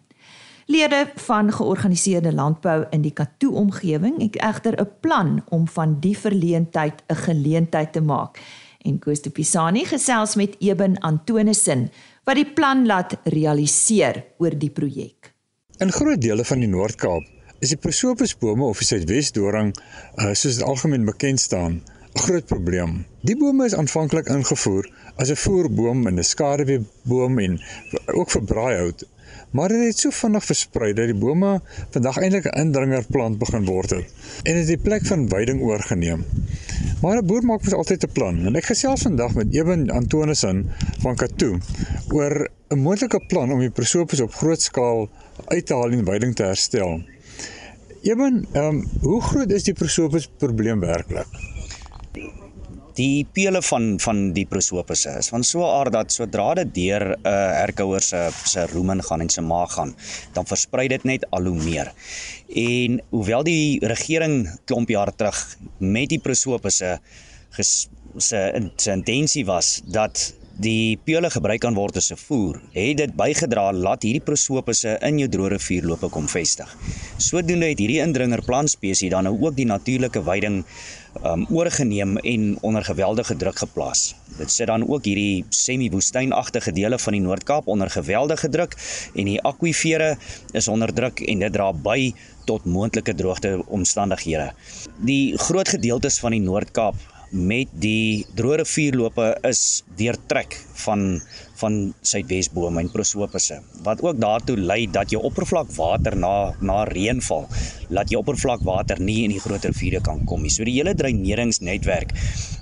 Lede 0.66 1.10
van 1.14 1.52
georganiseerde 1.52 2.32
landbou 2.32 2.86
in 2.90 3.02
die 3.02 3.12
Katoo 3.12 3.50
omgewing 3.50 4.20
het 4.22 4.36
egter 4.36 4.80
'n 4.80 4.90
plan 5.00 5.42
om 5.48 5.68
van 5.68 6.00
die 6.00 6.18
verleentheid 6.18 7.02
'n 7.06 7.14
geleentheid 7.14 7.92
te 7.92 8.00
maak. 8.00 8.38
En 8.82 8.98
Koos 8.98 9.22
de 9.22 9.30
Pisani 9.30 9.84
gesels 9.86 10.34
met 10.34 10.56
Eben 10.58 10.98
Antonissen 10.98 11.90
wat 12.26 12.38
die 12.38 12.46
plan 12.46 12.86
laat 12.86 13.14
realiseer 13.24 14.24
oor 14.38 14.54
die 14.58 14.70
projek. 14.70 15.32
In 15.82 15.92
groot 15.92 16.20
dele 16.22 16.44
van 16.44 16.62
die 16.62 16.70
Noord-Kaap 16.70 17.26
is 17.62 17.70
die 17.70 17.78
prosopusbome 17.78 18.66
of 18.66 18.82
die 18.82 18.88
Suidwesdoring, 18.88 19.72
uh, 19.72 20.32
soos 20.34 20.58
dit 20.58 20.66
algemeen 20.66 21.06
bekend 21.06 21.40
staan, 21.40 21.82
'n 22.12 22.22
groot 22.26 22.46
probleem. 22.46 23.04
Die 23.22 23.36
bome 23.36 23.64
is 23.64 23.74
aanvanklik 23.74 24.26
ingevoer 24.28 24.90
as 25.16 25.30
'n 25.30 25.40
voerboom 25.44 26.06
en 26.06 26.18
'n 26.18 26.24
skaduweeboom 26.24 27.38
en 27.38 27.60
ook 28.18 28.30
vir 28.30 28.44
braaihout, 28.44 29.06
maar 29.50 29.68
dit 29.68 29.84
het 29.84 29.98
so 29.98 30.10
vinnig 30.10 30.44
versprei 30.44 30.92
dat 30.92 31.10
die 31.10 31.18
bome 31.24 31.60
vandag 31.90 32.18
eintlik 32.18 32.46
'n 32.50 32.58
indringerplant 32.60 33.38
begin 33.38 33.64
word 33.64 33.90
het 33.90 34.06
en 34.42 34.54
dit 34.54 34.66
die 34.66 34.78
plek 34.78 35.06
van 35.06 35.28
veiding 35.28 35.60
oorgeneem. 35.60 36.24
Maar 37.02 37.16
'n 37.18 37.26
boer 37.26 37.44
maak 37.44 37.64
mos 37.64 37.74
altyd 37.74 38.04
'n 38.04 38.12
plan 38.12 38.46
en 38.46 38.56
ek 38.56 38.64
gesels 38.64 39.02
vandag 39.02 39.34
met 39.34 39.54
Eben 39.54 39.90
Antonissen 39.90 40.70
van 41.00 41.16
Katoo 41.16 41.58
oor 42.08 42.48
'n 42.68 42.78
moontlike 42.78 43.20
plan 43.28 43.52
om 43.52 43.58
die 43.58 43.70
prosopus 43.70 44.20
op 44.20 44.34
groot 44.34 44.62
skaal 44.62 45.08
uit 45.46 45.66
te 45.66 45.74
haal 45.74 45.90
en 45.90 46.04
veiding 46.04 46.34
te 46.34 46.42
herstel. 46.42 47.02
Eben, 48.02 48.46
ehm 48.52 48.64
um, 48.66 48.88
hoe 49.00 49.22
groot 49.22 49.50
is 49.50 49.62
die 49.62 49.74
prosopus 49.74 50.30
probleem 50.38 50.80
werklik? 50.80 51.26
Die 52.96 53.24
pele 53.32 53.62
van 53.64 53.96
van 54.04 54.18
die 54.36 54.44
prosopusse 54.46 55.14
is 55.18 55.30
van 55.32 55.44
so 55.44 55.62
'n 55.64 55.72
aard 55.78 55.92
dat 55.92 56.12
sodra 56.12 56.54
dit 56.54 56.74
deur 56.74 57.04
'n 57.16 57.26
uh, 57.26 57.32
herkouer 57.62 58.02
se 58.02 58.28
se 58.44 58.66
rumen 58.66 59.02
gaan 59.02 59.20
en 59.20 59.28
se 59.28 59.40
maag 59.40 59.72
gaan, 59.72 59.94
dan 60.32 60.46
versprei 60.46 60.88
dit 60.88 61.04
net 61.04 61.26
al 61.30 61.44
hoe 61.44 61.62
meer. 61.62 61.92
En 62.54 63.00
hoewel 63.10 63.42
die 63.42 63.86
regering 63.86 64.58
klomp 64.64 64.88
jaar 64.88 65.14
terug 65.14 65.56
met 65.78 66.08
die 66.08 66.20
prosopusse 66.20 67.00
se 67.50 67.88
se 68.16 68.90
intensie 68.92 69.44
was 69.44 69.80
dat 69.84 70.34
die 70.60 70.98
pele 71.04 71.30
gebruik 71.30 71.60
kan 71.64 71.74
word 71.74 71.96
as 71.96 72.12
'n 72.12 72.16
voer, 72.16 72.60
het 72.72 72.96
dit 72.96 73.16
bygedra 73.16 73.72
laat 73.72 74.02
hierdie 74.02 74.20
prosopusse 74.20 74.98
in 75.00 75.18
jou 75.18 75.28
droë 75.28 75.48
rivierloope 75.48 76.08
kom 76.08 76.28
vestig. 76.28 76.76
Sodoende 77.16 77.68
het 77.68 77.78
hierdie 77.78 78.00
indringer 78.00 78.42
plantspesie 78.42 79.10
dan 79.10 79.24
nou 79.24 79.38
ook 79.40 79.56
die 79.56 79.66
natuurlike 79.66 80.22
veiding 80.22 80.64
um 81.24 81.46
oorgeneem 81.50 82.16
en 82.18 82.56
onder 82.60 82.84
geweldige 82.84 83.36
druk 83.36 83.58
geplaas. 83.58 84.14
Dit 84.38 84.50
sit 84.50 84.66
dan 84.66 84.88
ook 84.88 85.04
hierdie 85.04 85.44
semi-woestynagtige 85.48 86.72
dele 86.72 86.98
van 86.98 87.12
die 87.12 87.20
Noord-Kaap 87.20 87.66
onder 87.66 87.90
geweldige 87.90 88.48
druk 88.48 88.76
en 89.14 89.24
die 89.24 89.40
akwifere 89.42 90.16
is 90.52 90.68
onder 90.68 90.92
druk 90.94 91.20
en 91.20 91.38
dit 91.38 91.52
dra 91.52 91.72
by 91.72 92.14
tot 92.44 92.64
moontlike 92.64 93.14
droogte 93.14 93.62
omstandighede. 93.66 94.52
Die 95.04 95.38
groot 95.38 95.68
gedeeltes 95.68 96.18
van 96.18 96.30
die 96.30 96.40
Noord-Kaap 96.40 96.94
met 97.32 97.70
die 97.80 98.26
droë 98.36 98.60
rivierloope 98.60 99.24
is 99.48 99.82
deurtrek 99.96 100.58
van 100.84 101.20
van 101.62 101.76
suidwesbome 102.04 102.82
en 102.82 102.90
prosopusse 102.92 103.60
wat 103.86 104.02
ook 104.04 104.18
daartoe 104.20 104.56
lei 104.58 104.86
dat 104.90 105.10
jou 105.14 105.22
oppervlakwater 105.24 106.16
na 106.18 106.52
na 106.60 106.82
reënval 106.84 107.46
laat 107.88 108.12
jou 108.12 108.20
oppervlakwater 108.20 109.00
nie 109.00 109.22
in 109.24 109.32
die 109.32 109.40
groot 109.40 109.64
riviere 109.64 110.00
kan 110.04 110.24
kom 110.28 110.42
nie. 110.42 110.52
So 110.52 110.64
die 110.64 110.76
hele 110.78 110.94
dreineringsnetwerk 110.96 112.12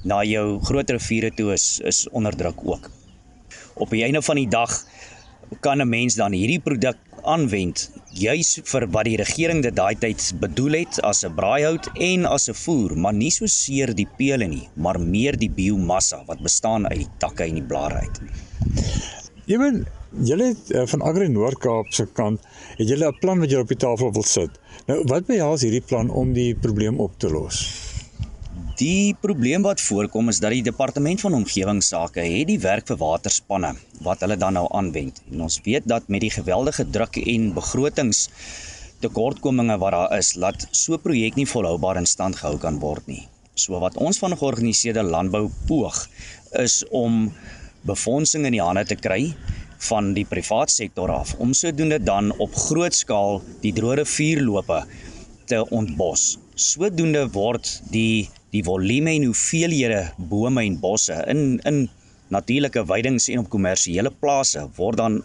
na 0.04 0.22
jou 0.26 0.60
groot 0.66 0.90
riviere 0.90 1.30
toe 1.34 1.52
is 1.54 1.80
is 1.86 2.06
onder 2.12 2.36
druk 2.36 2.62
ook. 2.64 2.90
Op 3.74 3.90
die 3.90 4.04
einde 4.06 4.22
van 4.22 4.36
die 4.36 4.48
dag 4.48 4.74
kan 5.60 5.80
'n 5.82 5.88
mens 5.88 6.14
dan 6.14 6.32
hierdie 6.32 6.60
produk 6.60 6.96
aanwend 7.22 7.90
juis 8.12 8.58
vir 8.66 8.86
wat 8.90 9.06
die 9.06 9.16
regering 9.20 9.62
dit 9.62 9.74
daai 9.76 9.94
tyd 9.94 10.22
bedoel 10.40 10.80
het 10.80 10.98
as 11.06 11.24
'n 11.24 11.34
braaihout 11.34 11.86
en 11.94 12.26
as 12.26 12.48
'n 12.48 12.54
voer, 12.54 12.96
maar 12.96 13.14
nie 13.14 13.30
so 13.30 13.46
seer 13.46 13.94
die 13.94 14.08
pele 14.18 14.46
nie, 14.46 14.68
maar 14.74 14.98
meer 14.98 15.36
die 15.36 15.50
biomassa 15.50 16.22
wat 16.26 16.42
bestaan 16.42 16.86
uit 16.88 16.98
die 16.98 17.12
takke 17.18 17.44
en 17.44 17.54
die 17.54 17.62
blare 17.62 17.94
uit. 17.94 18.20
Ewen, 19.46 19.86
julle 20.22 20.44
het 20.44 20.70
uh, 20.70 20.86
van 20.86 21.02
Agri 21.02 21.28
Noord-Kaap 21.28 21.92
se 21.92 22.06
kant, 22.06 22.40
het 22.76 22.88
julle 22.88 23.08
'n 23.08 23.18
plan 23.20 23.38
wat 23.38 23.50
julle 23.50 23.62
op 23.62 23.68
die 23.68 23.76
tafel 23.76 24.12
wil 24.12 24.22
sit. 24.22 24.50
Nou, 24.86 25.02
wat 25.04 25.26
behels 25.26 25.62
hierdie 25.62 25.86
plan 25.86 26.10
om 26.10 26.32
die 26.32 26.54
probleem 26.54 27.00
op 27.00 27.18
te 27.18 27.30
los? 27.30 27.89
Die 28.80 29.12
probleem 29.20 29.60
wat 29.66 29.80
voorkom 29.84 30.30
is 30.32 30.38
dat 30.40 30.54
die 30.54 30.62
departement 30.64 31.20
van 31.20 31.34
omgewingsake 31.36 32.22
het 32.24 32.46
die 32.48 32.60
werk 32.62 32.86
vir 32.88 32.96
waterspanne 33.02 33.74
wat 34.06 34.22
hulle 34.24 34.38
dan 34.40 34.56
nou 34.56 34.62
aanwend. 34.78 35.18
En 35.28 35.42
ons 35.44 35.58
weet 35.66 35.84
dat 35.90 36.08
met 36.08 36.24
die 36.24 36.30
geweldige 36.32 36.86
druk 36.88 37.18
en 37.20 37.50
begrotings 37.58 38.22
tekortkominge 39.04 39.76
wat 39.82 39.92
daar 39.96 40.16
is, 40.16 40.32
laat 40.32 40.64
so 40.70 40.96
'n 40.96 41.02
projek 41.04 41.36
nie 41.36 41.46
volhoubaar 41.52 42.00
in 42.00 42.06
stand 42.06 42.40
gehou 42.40 42.56
kan 42.56 42.80
word 42.80 43.06
nie. 43.06 43.28
So 43.54 43.80
wat 43.80 44.00
ons 44.00 44.18
van 44.18 44.36
georganiseerde 44.36 45.02
landbou 45.02 45.50
poog 45.66 46.08
is 46.52 46.84
om 46.88 47.32
befondsing 47.84 48.46
in 48.46 48.52
die 48.52 48.64
hande 48.64 48.84
te 48.84 48.96
kry 48.96 49.34
van 49.90 50.14
die 50.14 50.24
privaat 50.24 50.70
sektor 50.70 51.10
af 51.10 51.34
om 51.38 51.52
sodoende 51.52 52.02
dan 52.02 52.32
op 52.38 52.54
groot 52.54 52.94
skaal 52.94 53.42
die 53.60 53.72
droë 53.72 53.94
rivierloope 53.94 54.84
te 55.44 55.68
ontbos. 55.68 56.38
Sodoende 56.54 57.28
word 57.28 57.82
die 57.90 58.30
die 58.54 58.62
volume 58.66 59.14
en 59.14 59.28
hoeveelhede 59.30 60.02
bome 60.30 60.64
en 60.66 60.78
bosse 60.82 61.16
in 61.30 61.60
in 61.68 61.88
natuurlike 62.30 62.84
weidings 62.86 63.26
en 63.28 63.42
op 63.42 63.50
kommersiële 63.50 64.12
plase 64.22 64.62
word 64.76 65.00
dan 65.00 65.18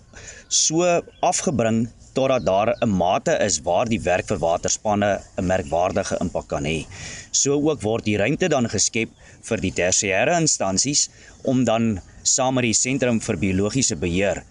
so 0.49 0.87
afgebring 1.21 1.85
totdat 2.17 2.45
daar 2.45 2.69
'n 2.81 2.89
mate 2.89 3.33
is 3.45 3.59
waar 3.61 3.85
die 3.85 4.01
werk 4.01 4.27
vir 4.27 4.39
waterspanne 4.39 5.11
'n 5.37 5.45
merkwaardige 5.45 6.17
impak 6.21 6.47
kan 6.47 6.65
hê. 6.65 6.85
So 7.31 7.53
ook 7.69 7.81
word 7.81 8.05
die 8.05 8.17
ruimte 8.17 8.47
dan 8.49 8.69
geskep 8.69 9.09
vir 9.41 9.57
die 9.57 9.73
tersiêre 9.81 10.39
instansies 10.39 11.09
om 11.43 11.63
dan 11.63 11.99
saam 12.23 12.53
met 12.55 12.63
die 12.63 12.73
sentrum 12.73 13.19
vir 13.21 13.37
biologiese 13.37 13.95
beheer 13.95 14.43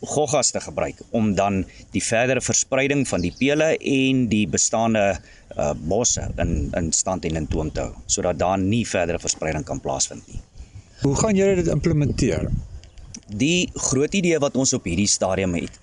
goggas 0.00 0.50
te 0.50 0.60
gebruik 0.60 0.98
om 1.10 1.34
dan 1.34 1.64
die 1.92 2.02
verdere 2.02 2.40
verspreiding 2.40 3.06
van 3.08 3.20
die 3.20 3.32
pele 3.38 3.76
en 3.76 4.26
die 4.28 4.46
bestaande 4.46 5.18
uh, 5.54 5.72
bosse 5.88 6.26
in 6.42 6.52
in 6.76 6.92
stand 6.92 7.24
en 7.24 7.40
in 7.40 7.48
toom 7.50 7.70
te 7.72 7.84
hou 7.86 7.94
sodat 8.06 8.38
daar 8.38 8.58
nie 8.58 8.84
verdere 8.88 9.20
verspreiding 9.22 9.64
kan 9.64 9.80
plaasvind 9.80 10.26
nie. 10.32 10.40
Hoe 11.02 11.14
gaan 11.16 11.36
julle 11.36 11.58
dit 11.60 11.68
implementeer? 11.72 12.48
Die 13.26 13.68
groot 13.88 14.14
idee 14.14 14.38
wat 14.42 14.56
ons 14.56 14.72
op 14.76 14.86
hierdie 14.86 15.10
stadium 15.10 15.54
het 15.58 15.76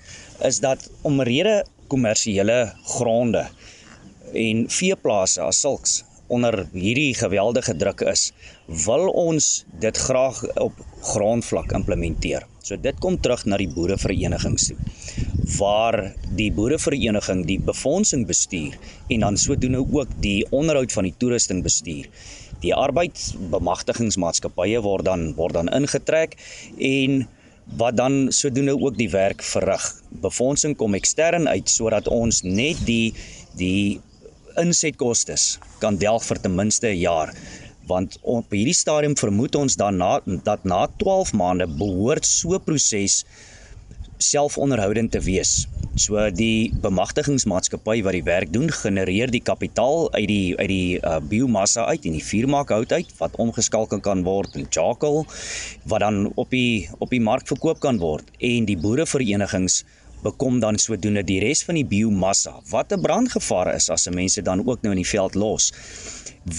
is 0.47 0.59
dat 0.63 0.87
omrede 1.07 1.61
kommersiële 1.91 2.73
gronde 2.95 3.45
en 4.33 4.65
veeplase 4.69 5.43
as 5.43 5.61
sulks 5.61 6.01
onder 6.33 6.63
hierdie 6.71 7.11
geweldige 7.13 7.75
druk 7.77 8.01
is, 8.09 8.31
wil 8.87 9.09
ons 9.11 9.49
dit 9.83 9.97
graag 10.07 10.39
op 10.63 10.79
grondvlak 11.13 11.75
implementeer. 11.77 12.47
So 12.63 12.79
dit 12.79 12.97
kom 13.03 13.19
terug 13.21 13.43
na 13.45 13.59
die 13.59 13.69
boereverenigings 13.69 14.71
toe 14.71 14.77
waar 15.57 16.13
die 16.37 16.51
boerevereniging 16.51 17.45
die 17.47 17.59
befondsing 17.59 18.27
bestuur 18.27 18.77
en 19.09 19.19
dan 19.25 19.37
sodoende 19.37 19.83
ook 19.83 20.07
die 20.23 20.45
onderhoud 20.49 20.91
van 20.91 21.03
die 21.03 21.15
toerusting 21.17 21.63
bestuur. 21.63 22.07
Die 22.63 22.75
arbeidsbemagtigingsmaatskappye 22.75 24.81
word 24.81 25.05
dan 25.05 25.33
word 25.37 25.53
dan 25.59 25.69
ingetrek 25.69 26.37
en 26.77 27.27
wat 27.79 27.97
dan 27.97 28.31
sodoende 28.31 28.79
ook 28.79 28.97
die 28.97 29.09
werk 29.09 29.43
verrig. 29.43 29.93
Befondsing 30.23 30.77
kom 30.77 30.93
ekstern 30.93 31.47
uit 31.47 31.69
sodat 31.69 32.07
ons 32.07 32.41
net 32.43 32.77
die 32.87 33.13
die 33.59 33.99
insetkoste 34.59 35.35
kan 35.81 35.97
delg 35.97 36.25
vir 36.25 36.39
ten 36.41 36.55
minste 36.55 36.87
'n 36.87 36.99
jaar 36.99 37.33
want 37.87 38.17
op 38.21 38.53
hierdie 38.55 38.75
stadium 38.75 39.15
vermoed 39.19 39.55
ons 39.59 39.75
dan 39.75 39.97
na 39.99 40.19
dat 40.25 40.63
na 40.63 40.85
12 41.01 41.33
maande 41.33 41.67
behoort 41.67 42.25
so 42.25 42.55
'n 42.55 42.63
proses 42.63 43.23
selfonderhoudend 44.23 45.11
te 45.11 45.21
wees. 45.23 45.65
So 45.99 46.17
die 46.33 46.73
bemagtigingsmaatskappy 46.81 47.99
wat 48.05 48.15
die 48.17 48.23
werk 48.25 48.53
doen, 48.53 48.71
genereer 48.73 49.29
die 49.29 49.43
kapitaal 49.45 50.07
uit 50.15 50.27
die 50.27 50.55
uit 50.57 50.69
die 50.71 50.97
uh, 50.97 51.19
biomassa 51.21 51.85
uit 51.85 52.07
en 52.09 52.17
die 52.17 52.23
vuurmaak 52.23 52.73
hout 52.73 52.95
uit 52.95 53.11
wat 53.19 53.35
omgeskakel 53.37 54.01
kan 54.01 54.23
word 54.25 54.55
in 54.57 54.65
charcoal 54.69 55.21
wat 55.89 56.01
dan 56.01 56.31
op 56.33 56.49
die 56.49 56.89
op 56.97 57.13
die 57.13 57.21
mark 57.21 57.45
verkoop 57.47 57.83
kan 57.83 58.01
word 58.01 58.25
en 58.39 58.65
die 58.65 58.79
boereverenigings 58.79 59.83
bekom 60.23 60.59
dan 60.63 60.79
sodoende 60.79 61.23
die 61.27 61.41
res 61.43 61.63
van 61.67 61.77
die 61.77 61.85
biomassa 61.85 62.55
wat 62.71 62.93
'n 62.93 63.01
brandgevaar 63.01 63.75
is 63.75 63.89
as 63.89 64.03
se 64.03 64.11
mense 64.11 64.41
dan 64.41 64.65
ook 64.65 64.81
nou 64.81 64.95
in 64.95 65.03
die 65.03 65.13
veld 65.13 65.35
los 65.35 65.71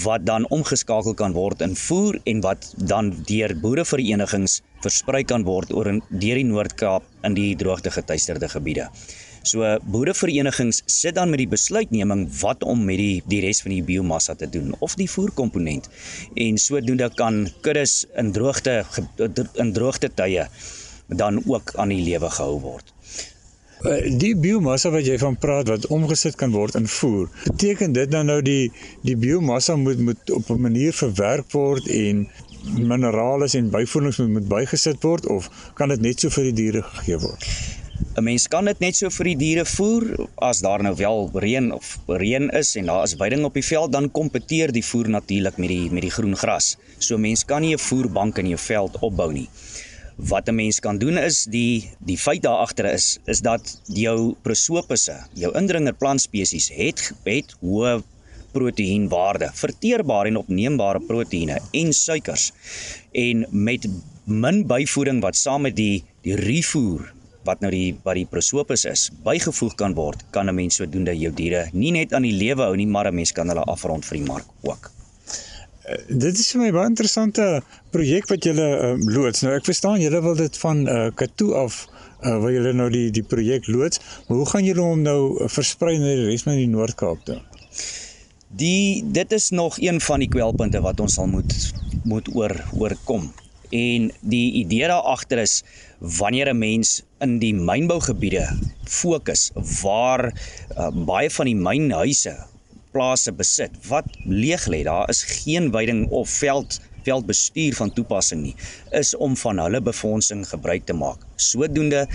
wat 0.03 0.25
dan 0.25 0.47
omgeskakel 0.49 1.13
kan 1.13 1.33
word 1.33 1.61
in 1.61 1.75
voer 1.75 2.17
en 2.25 2.41
wat 2.41 2.71
dan 2.89 3.11
deur 3.29 3.53
boereverenigings 3.61 4.61
versprei 4.81 5.23
kan 5.23 5.45
word 5.45 5.73
oor 5.73 5.89
in 5.91 6.01
deur 6.09 6.39
die 6.41 6.47
Noord-Kaap 6.47 7.05
in 7.27 7.37
die 7.37 7.53
droogte 7.55 7.91
getuisterde 7.93 8.49
gebiede. 8.49 8.89
So 9.45 9.61
boereverenigings 9.93 10.81
sit 10.89 11.15
dan 11.15 11.29
met 11.29 11.43
die 11.43 11.49
besluitneming 11.49 12.25
wat 12.39 12.63
om 12.65 12.81
met 12.85 12.97
die 12.97 13.21
die 13.29 13.43
res 13.45 13.61
van 13.61 13.75
die 13.75 13.83
biomassa 13.85 14.33
te 14.33 14.49
doen 14.49 14.73
of 14.79 14.95
die 14.97 15.09
voerkomponent. 15.09 15.89
En 16.33 16.57
sodoende 16.57 17.11
kan 17.13 17.45
kuddes 17.61 18.05
in 18.17 18.33
droogte 18.33 18.81
in 19.61 19.73
droogte 19.73 20.09
tye 20.09 20.47
dan 21.07 21.43
ook 21.45 21.75
aan 21.77 21.93
die 21.93 22.01
lewe 22.01 22.29
gehou 22.33 22.57
word. 22.63 22.93
Eh, 23.83 24.05
die 24.17 24.31
biomassa 24.39 24.89
wat 24.93 25.03
jy 25.03 25.17
van 25.19 25.35
praat 25.35 25.67
wat 25.67 25.85
omgesit 25.91 26.37
kan 26.39 26.53
word 26.55 26.77
in 26.79 26.87
voer, 26.87 27.27
beteken 27.43 27.91
dit 27.93 28.11
dan 28.11 28.29
nou 28.31 28.39
die 28.41 28.71
die 29.03 29.17
biomassa 29.19 29.75
moet 29.75 29.99
moet 29.99 30.31
op 30.31 30.49
'n 30.49 30.61
manier 30.61 30.93
verwerk 30.93 31.51
word 31.51 31.87
en 31.87 32.27
minerale 32.63 33.49
en 33.51 33.69
byvoedings 33.69 34.17
moet, 34.17 34.29
moet 34.29 34.47
bygesit 34.47 35.03
word 35.03 35.27
of 35.27 35.49
kan 35.75 35.89
dit 35.89 36.01
net 36.01 36.19
so 36.19 36.29
vir 36.29 36.43
die 36.43 36.53
diere 36.53 36.81
gegee 36.81 37.19
word? 37.19 37.43
'n 38.15 38.23
Mens 38.23 38.47
kan 38.47 38.65
dit 38.65 38.79
net 38.79 38.95
so 38.95 39.09
vir 39.09 39.25
die 39.25 39.37
diere 39.37 39.65
voer 39.65 40.27
as 40.35 40.59
daar 40.59 40.83
nou 40.83 40.95
wel 40.95 41.29
reën 41.33 41.71
of 41.71 41.99
reën 42.07 42.49
is 42.49 42.75
en 42.75 42.85
daar 42.85 43.03
is 43.03 43.15
weiding 43.15 43.43
op 43.43 43.53
die 43.53 43.65
veld 43.65 43.91
dan 43.91 44.11
kompeteer 44.11 44.71
die 44.71 44.85
voer 44.85 45.09
natuurlik 45.09 45.57
met 45.57 45.69
die 45.69 45.91
met 45.91 46.01
die 46.01 46.15
groen 46.17 46.35
gras. 46.35 46.77
So 46.97 47.17
mens 47.17 47.45
kan 47.45 47.61
nie 47.61 47.75
'n 47.75 47.79
voerbank 47.79 48.37
in 48.37 48.47
jou 48.47 48.59
veld 48.59 48.97
opbou 48.99 49.33
nie 49.33 49.49
wat 50.15 50.47
'n 50.47 50.55
mens 50.55 50.79
kan 50.79 50.97
doen 50.97 51.17
is 51.17 51.43
die 51.43 51.91
die 51.99 52.17
feit 52.17 52.41
daar 52.41 52.63
agter 52.65 52.85
is 52.85 53.19
is 53.25 53.41
dat 53.41 53.81
jou 53.85 54.35
prosopusse, 54.41 55.15
jou 55.33 55.51
indringer 55.57 55.93
plantspesies 55.93 56.69
het 56.69 57.11
het 57.23 57.55
hoë 57.61 58.03
proteïenwaarde, 58.55 59.49
verteerbare 59.53 60.31
en 60.31 60.37
opneembare 60.37 60.99
proteïene 60.99 61.59
en 61.71 61.93
suikers. 61.93 62.51
En 63.11 63.45
met 63.49 63.87
min 64.23 64.63
byvoeding 64.67 65.21
wat 65.21 65.35
saam 65.35 65.61
met 65.67 65.75
die 65.75 66.03
die 66.21 66.35
refoer 66.35 67.11
wat 67.45 67.61
nou 67.61 67.69
die 67.69 67.93
wat 68.03 68.15
die 68.17 68.25
prosopus 68.25 68.85
is, 68.89 69.09
bygevoeg 69.23 69.75
kan 69.75 69.93
word, 69.93 70.23
kan 70.31 70.49
'n 70.49 70.55
mens 70.55 70.75
sodoende 70.75 71.13
jou 71.13 71.31
diere 71.31 71.69
nie 71.73 71.91
net 71.91 72.13
aan 72.13 72.23
die 72.23 72.33
lewe 72.33 72.63
hou 72.63 72.75
nie, 72.75 72.87
maar 72.87 73.07
'n 73.07 73.15
mens 73.15 73.31
kan 73.31 73.47
hulle 73.47 73.63
afrond 73.63 74.05
vir 74.05 74.17
die 74.17 74.25
mark 74.25 74.47
ook. 74.63 74.91
Uh, 75.85 75.97
dit 76.09 76.33
is 76.33 76.47
vir 76.53 76.61
my 76.63 76.71
baie 76.73 76.89
interessante 76.89 77.43
projek 77.93 78.25
wat 78.31 78.45
julle 78.47 78.65
uh, 78.65 78.93
loods. 79.05 79.43
Nou 79.45 79.53
ek 79.53 79.67
verstaan 79.67 80.01
julle 80.01 80.21
wil 80.25 80.37
dit 80.39 80.57
van 80.63 80.81
uh, 80.89 81.01
Katoe 81.13 81.53
af 81.61 81.83
uh, 82.23 82.39
wil 82.41 82.55
julle 82.55 82.73
nou 82.73 82.87
die 82.89 83.11
die 83.13 83.23
projek 83.25 83.69
loods, 83.69 84.01
maar 84.25 84.41
hoe 84.41 84.49
gaan 84.49 84.65
julle 84.65 84.81
hom 84.81 85.03
nou 85.05 85.19
versprei 85.51 85.97
na 86.01 86.09
die 86.09 86.29
res 86.31 86.45
van 86.47 86.57
die 86.57 86.69
Noord-Kaap 86.71 87.25
toe? 87.29 87.37
Die 88.57 89.03
dit 89.13 89.35
is 89.35 89.51
nog 89.53 89.77
een 89.83 90.01
van 90.01 90.23
die 90.23 90.31
kwelpunte 90.31 90.81
wat 90.81 91.03
ons 91.05 91.19
sal 91.19 91.29
moet 91.29 91.53
moet 92.05 92.29
oor 92.33 92.53
oorkom. 92.77 93.29
En 93.73 94.09
die 94.21 94.51
idee 94.61 94.89
daar 94.89 95.05
agter 95.13 95.41
is 95.43 95.61
wanneer 95.99 96.53
'n 96.53 96.57
mens 96.57 97.03
in 97.21 97.37
die 97.39 97.53
mynbougebiede 97.53 98.47
fokus 98.85 99.51
waar 99.81 100.31
uh, 100.77 100.89
baie 101.05 101.29
van 101.29 101.45
die 101.45 101.57
mynhuise 101.57 102.35
plase 102.95 103.33
besit 103.35 103.75
wat 103.89 104.07
leeg 104.23 104.67
lê, 104.71 104.83
daar 104.87 105.09
is 105.11 105.23
geen 105.43 105.71
veiding 105.75 106.05
of 106.15 106.31
veld 106.39 106.79
veldbestuur 107.05 107.75
van 107.77 107.91
toepassing 107.93 108.41
nie, 108.41 108.55
is 108.97 109.13
om 109.21 109.35
van 109.37 109.59
hulle 109.61 109.81
befondsing 109.85 110.41
gebruik 110.49 110.87
te 110.89 110.95
maak. 110.97 111.21
Sodoende 111.37 112.05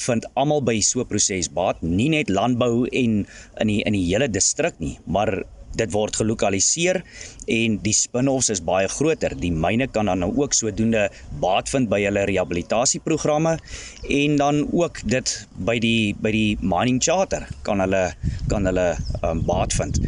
vind 0.00 0.24
almal 0.40 0.62
by 0.64 0.78
so 0.80 1.02
'n 1.02 1.10
proses 1.10 1.50
baat, 1.52 1.82
nie 1.82 2.08
net 2.08 2.30
landbou 2.32 2.86
en 2.88 3.26
in 3.60 3.68
die 3.68 3.82
in 3.84 3.92
die 3.92 4.06
hele 4.08 4.28
distrik 4.28 4.78
nie, 4.78 4.98
maar 5.04 5.42
dit 5.78 5.92
word 5.92 6.16
gelokaliseer 6.18 7.02
en 7.50 7.76
die 7.84 7.94
spin-offs 7.96 8.50
is 8.52 8.62
baie 8.64 8.88
groter. 8.90 9.34
Die 9.38 9.52
myne 9.52 9.88
kan 9.90 10.10
dan 10.10 10.22
nou 10.22 10.30
ook 10.42 10.54
sodoende 10.56 11.08
baat 11.42 11.70
vind 11.72 11.90
by 11.90 12.02
hulle 12.04 12.26
rehabilitasieprogramme 12.30 13.56
en 14.20 14.36
dan 14.40 14.64
ook 14.72 15.02
dit 15.04 15.34
by 15.66 15.78
die 15.82 16.14
by 16.20 16.32
die 16.34 16.58
mining 16.62 17.00
charter 17.02 17.46
kan 17.66 17.82
hulle 17.82 18.10
kan 18.50 18.66
hulle 18.66 18.88
um, 19.22 19.42
baat 19.46 19.74
vind. 19.78 20.00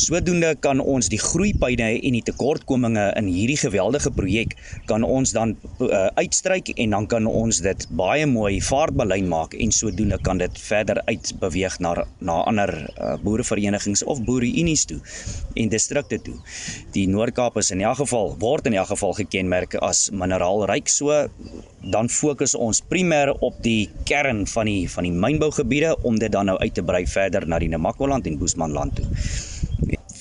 Sodoende 0.00 0.54
kan 0.64 0.80
ons 0.80 1.10
die 1.12 1.20
groeipyne 1.20 1.88
en 1.98 2.16
die 2.16 2.24
tekortkominge 2.24 3.08
in 3.18 3.28
hierdie 3.28 3.58
geweldige 3.60 4.12
projek 4.14 4.56
kan 4.88 5.04
ons 5.04 5.34
dan 5.36 5.56
uh, 5.82 6.06
uitstryk 6.16 6.72
en 6.76 6.96
dan 6.96 7.08
kan 7.10 7.28
ons 7.28 7.60
dit 7.64 7.86
baie 7.98 8.26
mooi 8.30 8.60
vaartbelyn 8.64 9.28
maak 9.28 9.56
en 9.58 9.74
sodoende 9.74 10.18
kan 10.24 10.40
dit 10.40 10.62
verder 10.64 11.02
uitbeweeg 11.08 11.78
na 11.84 11.94
na 12.20 12.40
ander 12.48 12.72
uh, 12.96 13.16
boereverenigings 13.22 14.04
of 14.08 14.22
boereunies 14.24 14.86
toe 14.88 15.01
en 15.54 15.68
distrikte 15.72 16.18
toe. 16.22 16.36
Die 16.96 17.06
Noord-Kaap 17.08 17.56
is 17.60 17.70
in 17.74 17.82
elk 17.84 18.00
geval 18.02 18.34
word 18.42 18.68
in 18.70 18.76
elk 18.78 18.92
geval 18.92 19.14
gekenmerk 19.18 19.76
as 19.84 20.08
mineraalryk 20.12 20.88
so 20.92 21.28
dan 21.92 22.08
fokus 22.12 22.54
ons 22.54 22.82
primêr 22.88 23.32
op 23.40 23.58
die 23.64 23.90
kern 24.08 24.44
van 24.46 24.70
die 24.70 24.86
van 24.90 25.08
die 25.08 25.14
mynbougebiede 25.24 25.96
om 26.02 26.18
dit 26.22 26.32
dan 26.32 26.50
nou 26.50 26.58
uit 26.58 26.74
te 26.74 26.84
brei 26.86 27.04
verder 27.06 27.46
na 27.48 27.58
die 27.62 27.70
Namakwa-land 27.72 28.26
en 28.30 28.38
Boesmanland 28.38 28.96
toe. 29.00 29.06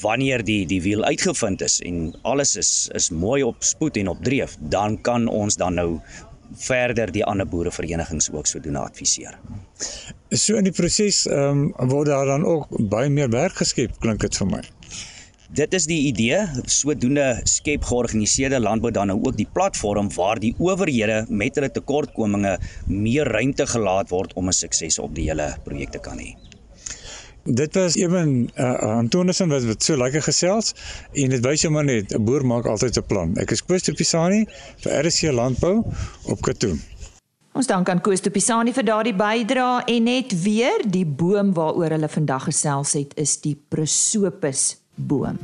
Wanneer 0.02 0.42
die 0.44 0.66
die 0.66 0.82
wiel 0.82 1.04
uitgevind 1.06 1.62
is 1.62 1.80
en 1.86 2.10
alles 2.26 2.56
is 2.58 2.90
is 2.98 3.12
mooi 3.14 3.44
op 3.44 3.64
spoed 3.64 3.98
en 4.02 4.10
op 4.16 4.24
dreef, 4.26 4.58
dan 4.60 4.98
kan 5.02 5.28
ons 5.28 5.58
dan 5.62 5.78
nou 5.78 5.90
verder 6.58 7.12
die 7.12 7.24
ander 7.26 7.48
boereverenigings 7.48 8.32
ook 8.32 8.48
so 8.48 8.60
doen 8.60 8.76
adviseer. 8.76 9.38
So 10.32 10.56
in 10.56 10.64
die 10.64 10.72
proses 10.72 11.26
ehm 11.28 11.66
um, 11.76 11.90
word 11.92 12.08
daar 12.08 12.30
dan 12.30 12.46
ook 12.48 12.70
baie 12.92 13.10
meer 13.12 13.28
werk 13.34 13.58
geskep 13.60 13.98
klink 14.00 14.22
dit 14.24 14.38
vir 14.40 14.48
my. 14.48 14.62
Dit 15.52 15.74
is 15.76 15.84
die 15.90 15.98
idee, 16.08 16.38
sodoende 16.72 17.42
skep 17.44 17.84
georganiseerde 17.84 18.62
landbou 18.64 18.94
dan 18.96 19.12
nou 19.12 19.18
ook 19.20 19.36
die 19.36 19.48
platform 19.52 20.08
waar 20.16 20.40
die 20.40 20.54
owerhede 20.56 21.26
met 21.28 21.60
hulle 21.60 21.68
tekortkominge 21.76 22.54
meer 22.88 23.28
ruimte 23.28 23.68
gelaat 23.68 24.14
word 24.16 24.32
om 24.40 24.48
'n 24.48 24.56
sukses 24.56 25.00
op 25.04 25.12
die 25.16 25.28
hele 25.28 25.50
projek 25.66 25.92
te 25.92 26.00
kan 26.00 26.24
hê. 26.24 26.32
Dit 27.44 27.76
was 27.76 27.96
ewen 28.00 28.48
uh, 28.56 28.72
Antonissen 29.02 29.50
wat 29.50 29.68
wat 29.68 29.84
so 29.84 29.98
lekker 29.98 30.22
gesels 30.22 30.72
en 31.12 31.30
dit 31.36 31.44
wys 31.44 31.62
jou 31.62 31.74
maar 31.74 31.84
net 31.84 32.16
'n 32.16 32.24
boer 32.24 32.46
maak 32.46 32.72
altyd 32.72 32.98
'n 32.98 33.06
plan. 33.08 33.36
Ek 33.38 33.52
is 33.52 33.66
Koos 33.66 33.84
Pisani 33.84 34.46
vir 34.78 34.92
RC 35.04 35.36
Landbou 35.36 35.84
op 36.24 36.42
Katoen. 36.42 36.80
Ons 37.52 37.68
dank 37.68 37.90
aan 37.92 38.00
Koos 38.00 38.22
Pisani 38.24 38.72
vir 38.72 38.86
daardie 38.88 39.12
bydrae 39.12 39.84
en 39.92 40.06
net 40.08 40.32
weer 40.40 40.86
die 40.88 41.04
boom 41.04 41.50
waaroor 41.52 41.92
hulle 41.98 42.08
vandag 42.08 42.46
gesels 42.48 42.94
het 42.96 43.12
is 43.20 43.34
die 43.44 43.58
Prosopis 43.60 44.78
boom. 44.96 45.36